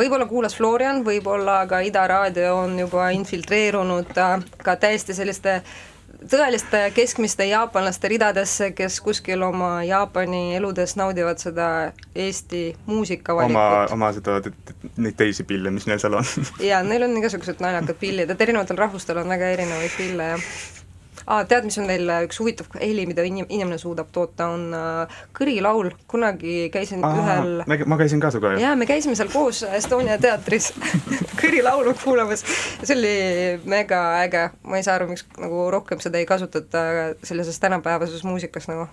Võib-olla 0.00 0.26
kuulas 0.30 0.56
Florian, 0.56 1.04
võib-olla 1.04 1.62
ka 1.68 1.82
Ida 1.84 2.06
raadio 2.08 2.56
on 2.64 2.78
juba 2.80 3.10
infiltreerunud 3.18 4.16
äh, 4.16 4.36
ka 4.64 4.76
täiesti 4.80 5.16
selliste 5.16 5.60
tõeliste 6.30 6.82
keskmiste 6.94 7.46
jaapanlaste 7.48 8.10
ridadesse, 8.12 8.70
kes 8.76 9.00
kuskil 9.04 9.42
oma 9.46 9.82
Jaapani 9.86 10.56
eludes 10.56 10.96
naudivad 10.96 11.40
seda 11.42 11.68
Eesti 12.14 12.64
oma, 12.74 12.84
muusikavalikut. 12.92 13.94
oma 13.96 14.12
seda, 14.16 14.38
neid 14.96 15.16
teisi 15.18 15.44
pille, 15.48 15.70
mis 15.74 15.88
neil 15.90 16.02
seal 16.02 16.18
on 16.20 16.52
ja 16.62 16.82
neil 16.86 17.06
on 17.06 17.16
igasugused 17.22 17.62
naljakad 17.64 17.98
pillid, 18.00 18.30
et 18.30 18.46
erinevatel 18.46 18.78
rahvustel 18.78 19.22
on 19.22 19.32
väga 19.32 19.52
erinevaid 19.56 19.96
pille 19.96 20.30
ja 20.34 20.38
aa, 21.26 21.44
tead, 21.48 21.66
mis 21.68 21.78
on 21.80 21.88
veel 21.90 22.10
üks 22.26 22.40
huvitav 22.42 22.68
heli, 22.80 23.06
mida 23.08 23.24
inim-, 23.26 23.48
inimene 23.48 23.78
suudab 23.80 24.10
toota, 24.14 24.48
on 24.54 24.68
äh, 24.76 25.22
kõrilaul, 25.36 25.92
kunagi 26.10 26.68
käisin 26.74 27.04
Aa, 27.04 27.12
ühel 27.18 27.86
ma 27.86 27.98
käisin 28.00 28.22
ka 28.22 28.32
sinuga 28.34 28.54
ju. 28.54 28.62
jaa, 28.64 28.74
me 28.78 28.88
käisime 28.88 29.16
seal 29.18 29.32
koos 29.32 29.62
Estonia 29.72 30.18
teatris 30.22 30.72
kõrilaulu 31.40 31.94
kuulamas, 32.02 32.44
see 32.82 32.96
oli 32.96 33.14
mega 33.70 34.02
äge, 34.22 34.48
ma 34.66 34.80
ei 34.80 34.86
saa 34.86 34.98
aru, 35.00 35.10
miks 35.12 35.26
nagu 35.40 35.68
rohkem 35.74 36.02
seda 36.02 36.20
ei 36.20 36.28
kasutata 36.28 36.84
sellises 37.26 37.60
tänapäevases 37.62 38.24
muusikas 38.26 38.70
nagu 38.70 38.88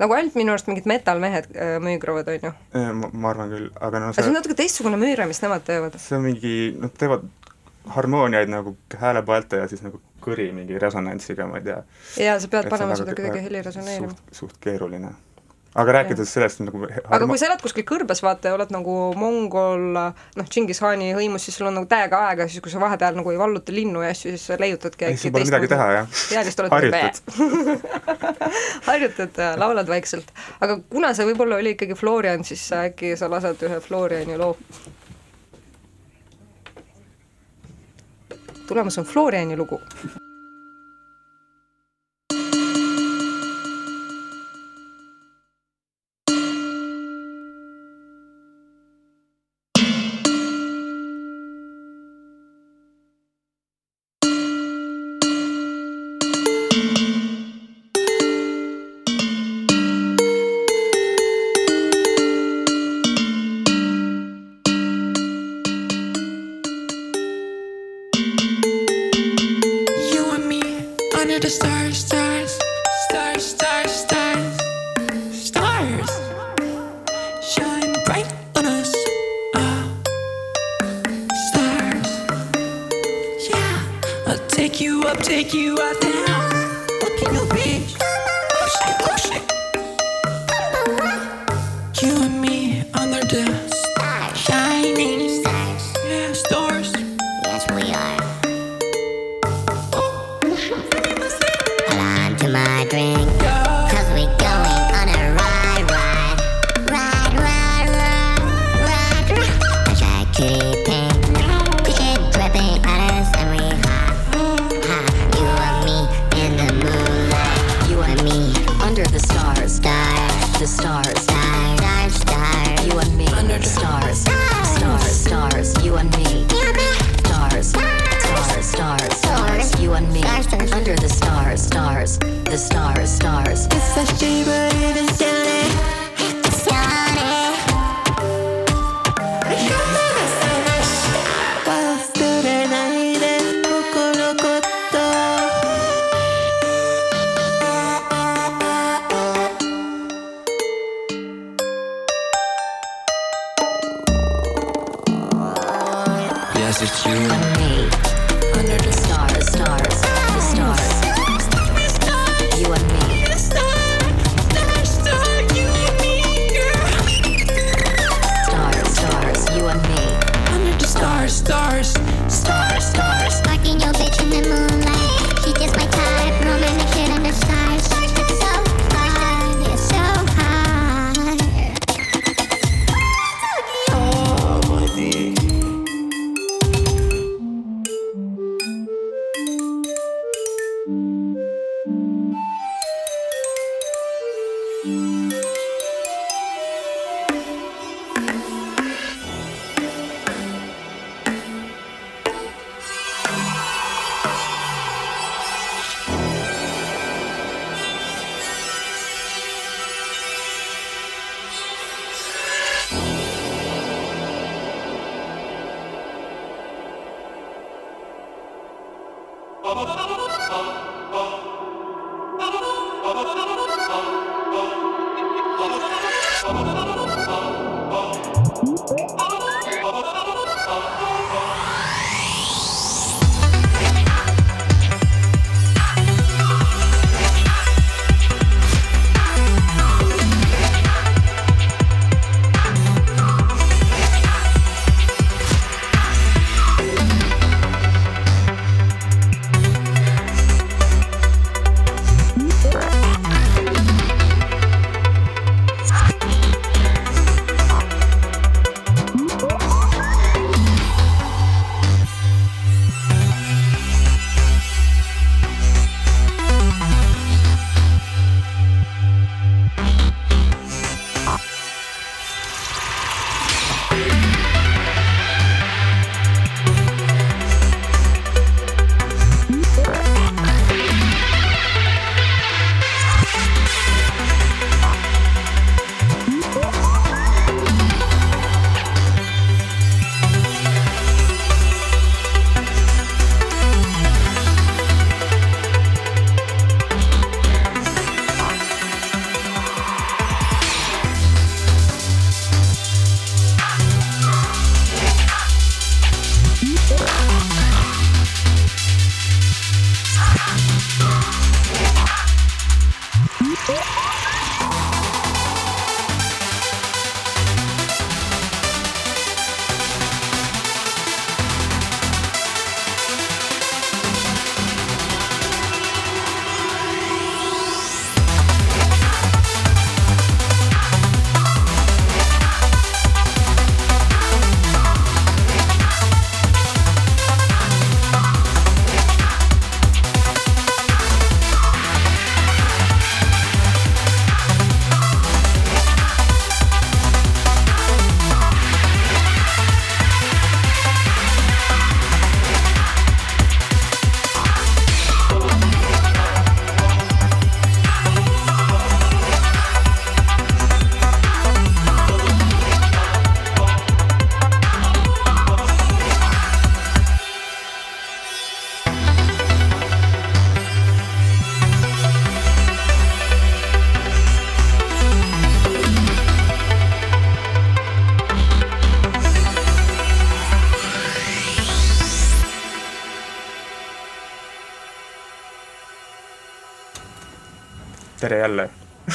nagu 0.00 0.16
ainult 0.16 0.36
minu 0.38 0.54
arust 0.54 0.68
mingid 0.70 0.86
metal-mehed 0.88 1.50
äh, 1.52 1.74
müügravad, 1.82 2.30
on 2.32 2.48
ju. 2.48 2.54
ma, 2.96 3.32
arvan 3.34 3.52
küll, 3.52 3.68
aga 3.80 4.00
no 4.00 4.14
see 4.14 4.24
see 4.24 4.32
on 4.32 4.38
natuke 4.38 4.56
teistsugune 4.58 5.00
müür, 5.00 5.20
mis 5.28 5.42
nemad 5.44 5.66
teevad. 5.66 5.98
see 6.00 6.16
on 6.16 6.24
mingi, 6.24 6.54
nad 6.80 6.94
teevad 6.96 7.26
harmooniaid 7.96 8.50
nagu 8.52 8.76
häälepaalte 9.00 9.56
ja 9.56 9.68
siis 9.68 9.82
nagu 9.84 10.00
kõri 10.22 10.50
mingi 10.54 10.78
resonantsiga, 10.80 11.48
ma 11.50 11.60
ei 11.60 11.66
tea. 11.70 11.80
jaa, 12.26 12.36
sa 12.40 12.52
pead 12.52 12.70
panema 12.72 12.98
seda 12.98 13.16
kuidagi 13.16 13.42
heli 13.46 13.64
resoneerima. 13.66 14.14
suht 14.34 14.56
keeruline. 14.62 15.12
aga 15.80 15.92
rääkides 15.94 16.32
sellest 16.34 16.62
nagu 16.64 16.82
aga 16.88 17.26
kui 17.30 17.38
sa 17.38 17.46
elad 17.46 17.62
kuskil 17.62 17.84
kõrbes, 17.86 18.22
vaata, 18.26 18.50
ja 18.50 18.56
oled 18.56 18.72
nagu 18.74 18.94
mongol, 19.18 19.84
noh, 19.94 20.48
Džingis-Khani 20.50 21.12
hõimus, 21.14 21.46
siis 21.46 21.60
sul 21.60 21.70
on 21.70 21.78
nagu 21.78 21.86
täiega 21.90 22.24
aega, 22.28 22.48
siis 22.50 22.64
kui 22.64 22.72
sa 22.72 22.82
vahepeal 22.82 23.18
nagu 23.20 23.30
ei 23.30 23.38
valluta 23.38 23.74
linnu 23.74 24.02
ja 24.02 24.10
asju, 24.14 24.34
siis 24.34 24.48
sa 24.50 24.58
leiutadki 24.60 25.10
äkki 25.10 25.24
sul 25.24 25.34
pole 25.36 25.46
midagi 25.46 25.70
teha, 25.70 25.90
jah. 25.98 26.22
jaa, 26.34 26.46
lihtsalt 26.46 26.66
oled 26.66 26.74
harjutad 26.78 27.14
harjutad, 28.90 29.42
laulad 29.62 29.92
vaikselt. 29.94 30.34
aga 30.60 30.80
kuna 30.90 31.14
see 31.14 31.28
võib-olla 31.30 31.62
oli 31.62 31.76
ikkagi 31.76 31.98
Florian, 31.98 32.46
siis 32.46 32.66
äkki 32.80 33.14
sa 33.20 33.30
lased 33.30 33.62
ühe 33.68 33.78
Floriani 33.84 34.40
loo 34.40 34.56
tulemas 38.70 38.98
on 38.98 39.04
Floriani 39.04 39.56
lugu. 39.56 39.82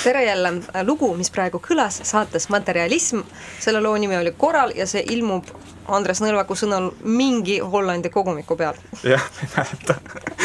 Tere 0.06 0.24
jälle, 0.24 0.50
lugu, 0.84 1.08
mis 1.18 1.32
praegu 1.34 1.58
kõlas 1.58 1.96
saates 2.06 2.46
Materialism, 2.54 3.24
selle 3.60 3.80
loo 3.82 3.98
nimi 3.98 4.14
oli 4.18 4.36
Koral 4.38 4.76
ja 4.78 4.86
see 4.86 5.02
ilmub 5.16 5.48
Andres 5.98 6.22
Nõlvaku 6.22 6.54
sõnal 6.60 6.92
mingi 7.02 7.56
Hollandi 7.74 8.12
kogumiku 8.14 8.54
peal. 8.60 8.78
jah, 9.02 9.26
ei 9.42 9.50
mäleta. 9.56 9.96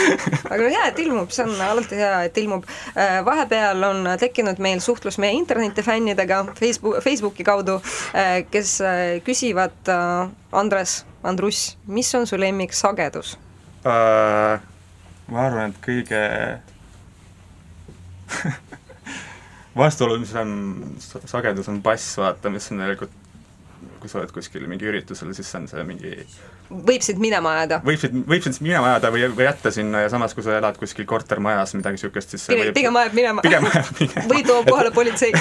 aga 0.54 0.62
hea, 0.62 0.86
et 0.86 1.02
ilmub, 1.04 1.28
see 1.36 1.44
on 1.44 1.60
alati 1.66 2.00
hea, 2.00 2.22
et 2.30 2.40
ilmub. 2.40 2.64
Äh, 2.94 3.18
vahepeal 3.24 3.84
on 3.90 4.08
tekkinud 4.22 4.64
meil 4.64 4.80
suhtlus 4.80 5.20
meie 5.20 5.36
internetifännidega 5.36 6.40
Facebook, 6.56 7.02
Facebooki 7.04 7.44
kaudu, 7.44 7.76
äh, 8.16 8.40
kes 8.50 8.78
äh, 8.80 9.20
küsivad, 9.28 9.92
Andres, 10.56 11.02
Andrus, 11.22 11.76
mis 11.86 12.14
on 12.16 12.26
su 12.26 12.40
lemmiksagedus 12.40 13.36
uh,? 13.84 14.56
ma 15.30 15.46
arvan, 15.46 15.70
et 15.70 15.84
kõige 15.84 16.24
vastuolulisem 19.76 20.54
sagedus 21.00 21.68
on 21.70 21.82
bass, 21.82 22.16
vaata, 22.18 22.50
mis 22.50 22.70
on 22.72 22.82
tegelikult 22.82 23.18
kui 24.00 24.08
sa 24.08 24.18
oled 24.20 24.32
kuskil 24.32 24.64
mingi 24.68 24.88
üritusel, 24.88 25.30
siis 25.36 25.48
on 25.56 25.66
see 25.68 25.82
mingi 25.88 26.12
võib 26.70 27.04
sind 27.04 27.20
minema 27.22 27.52
ajada? 27.58 27.80
võib 27.84 28.00
sind, 28.00 28.24
võib 28.28 28.44
sind 28.44 28.60
minema 28.64 28.94
ajada 28.94 29.10
või, 29.12 29.24
või 29.36 29.46
jätta 29.46 29.72
sinna 29.74 30.04
ja 30.04 30.10
samas, 30.12 30.34
kui 30.36 30.44
sa 30.44 30.56
elad 30.58 30.78
kuskil 30.80 31.06
kortermajas, 31.08 31.74
midagi 31.76 31.98
niisugust, 31.98 32.34
siis 32.34 32.46
pigem, 32.48 32.68
võib 32.68 32.76
pigem 32.76 33.00
ajab 33.02 33.16
minema. 33.16 33.44
pigem 33.44 33.68
ajab 33.70 33.92
minema. 34.00 34.26
või 34.32 34.44
toob 34.48 34.70
kohale 34.70 34.92
politsei 34.96 35.32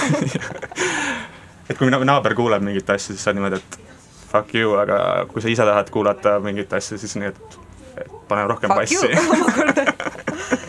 et 1.69 1.77
kui 1.79 1.91
naaber 1.91 2.35
kuuleb 2.37 2.65
mingit 2.65 2.89
asja, 2.95 3.13
siis 3.13 3.23
sa 3.23 3.31
oled 3.31 3.39
niimoodi, 3.39 3.61
et 3.61 3.79
fuck 4.29 4.55
you, 4.55 4.75
aga 4.79 5.01
kui 5.31 5.43
sa 5.43 5.51
ise 5.51 5.67
tahad 5.67 5.91
kuulata 5.93 6.39
mingit 6.43 6.73
asja, 6.79 6.99
siis 7.01 7.15
nii, 7.19 7.31
et, 7.33 7.59
et 8.05 8.17
pane 8.31 8.47
rohkem 8.49 8.73
fuck 8.73 8.79
bassi. 8.83 10.65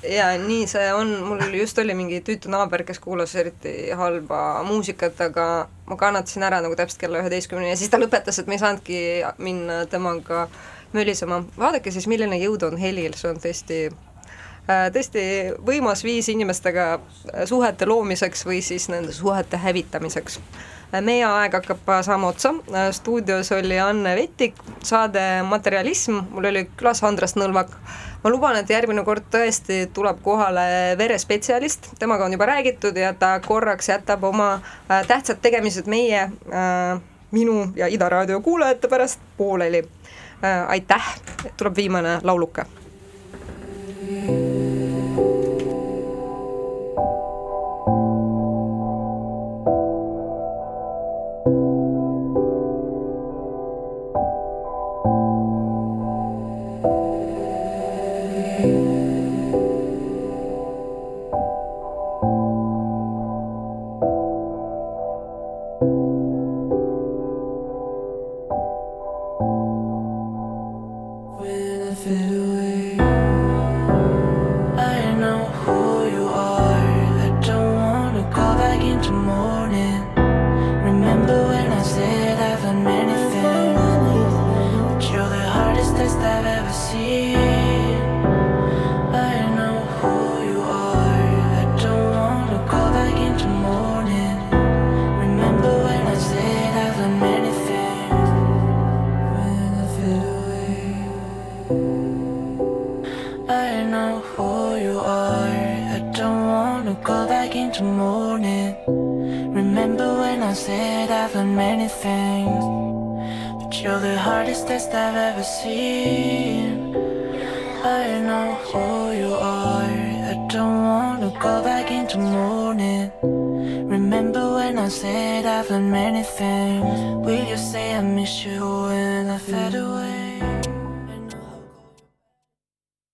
omakorda 0.00 0.16
ja 0.16 0.38
nii 0.38 0.66
see 0.66 0.92
on, 0.94 1.08
mul 1.24 1.54
just 1.54 1.78
oli 1.78 1.94
mingi 1.94 2.20
tüütu 2.20 2.48
naaber, 2.50 2.84
kes 2.84 2.98
kuulas 2.98 3.34
eriti 3.34 3.90
halba 3.90 4.62
muusikat, 4.62 5.20
aga 5.20 5.68
ma 5.86 5.96
kannatasin 5.96 6.42
ära 6.42 6.60
nagu 6.60 6.76
täpselt 6.76 7.00
kella 7.00 7.20
üheteistkümneni 7.20 7.70
ja 7.70 7.76
siis 7.76 7.90
ta 7.90 7.98
lõpetas, 7.98 8.38
et 8.40 8.46
me 8.46 8.54
ei 8.54 8.58
saanudki 8.58 9.22
minna 9.38 9.86
temaga 9.86 10.48
mölisema. 10.92 11.44
vaadake 11.58 11.90
siis, 11.90 12.06
milline 12.06 12.36
jõud 12.38 12.62
on 12.62 12.76
helil, 12.78 13.14
see 13.14 13.30
on 13.30 13.40
tõesti 13.40 13.90
äh, 14.68 14.90
tõesti 14.92 15.54
võimas 15.66 16.04
viis 16.04 16.28
inimestega 16.28 17.00
äh, 17.00 17.44
suhete 17.46 17.86
loomiseks 17.86 18.46
või 18.46 18.62
siis 18.62 18.88
nende 18.88 19.12
suhete 19.12 19.56
hävitamiseks. 19.56 20.40
Meie 20.90 21.22
aeg 21.22 21.52
hakkab 21.54 21.90
saama 22.02 22.32
otsa, 22.32 22.50
stuudios 22.90 23.52
oli 23.54 23.76
Anne 23.78 24.16
Vettik, 24.18 24.56
saade 24.82 25.22
Materialism, 25.46 26.16
mul 26.32 26.48
oli 26.50 26.64
külas 26.76 27.04
Andres 27.06 27.36
Nõlvak. 27.38 27.76
Ma 28.24 28.32
luban, 28.32 28.58
et 28.58 28.70
järgmine 28.70 29.04
kord 29.06 29.28
tõesti 29.30 29.84
tuleb 29.94 30.18
kohale 30.24 30.96
verespetsialist, 30.98 31.92
temaga 32.02 32.26
on 32.26 32.34
juba 32.34 32.50
räägitud 32.50 32.98
ja 32.98 33.14
ta 33.14 33.36
korraks 33.44 33.88
jätab 33.88 34.26
oma 34.26 34.50
äh, 34.58 35.06
tähtsad 35.06 35.38
tegemised 35.40 35.86
meie 35.86 36.26
äh,, 36.26 37.00
minu 37.30 37.70
ja 37.78 37.86
Ida 37.86 38.08
raadio 38.10 38.40
kuulajate 38.42 38.90
pärast 38.90 39.22
pooleli. 39.36 39.86
Äh,. 40.42 40.68
aitäh, 40.74 41.14
tuleb 41.56 41.76
viimane 41.76 42.18
lauluke. 42.22 42.66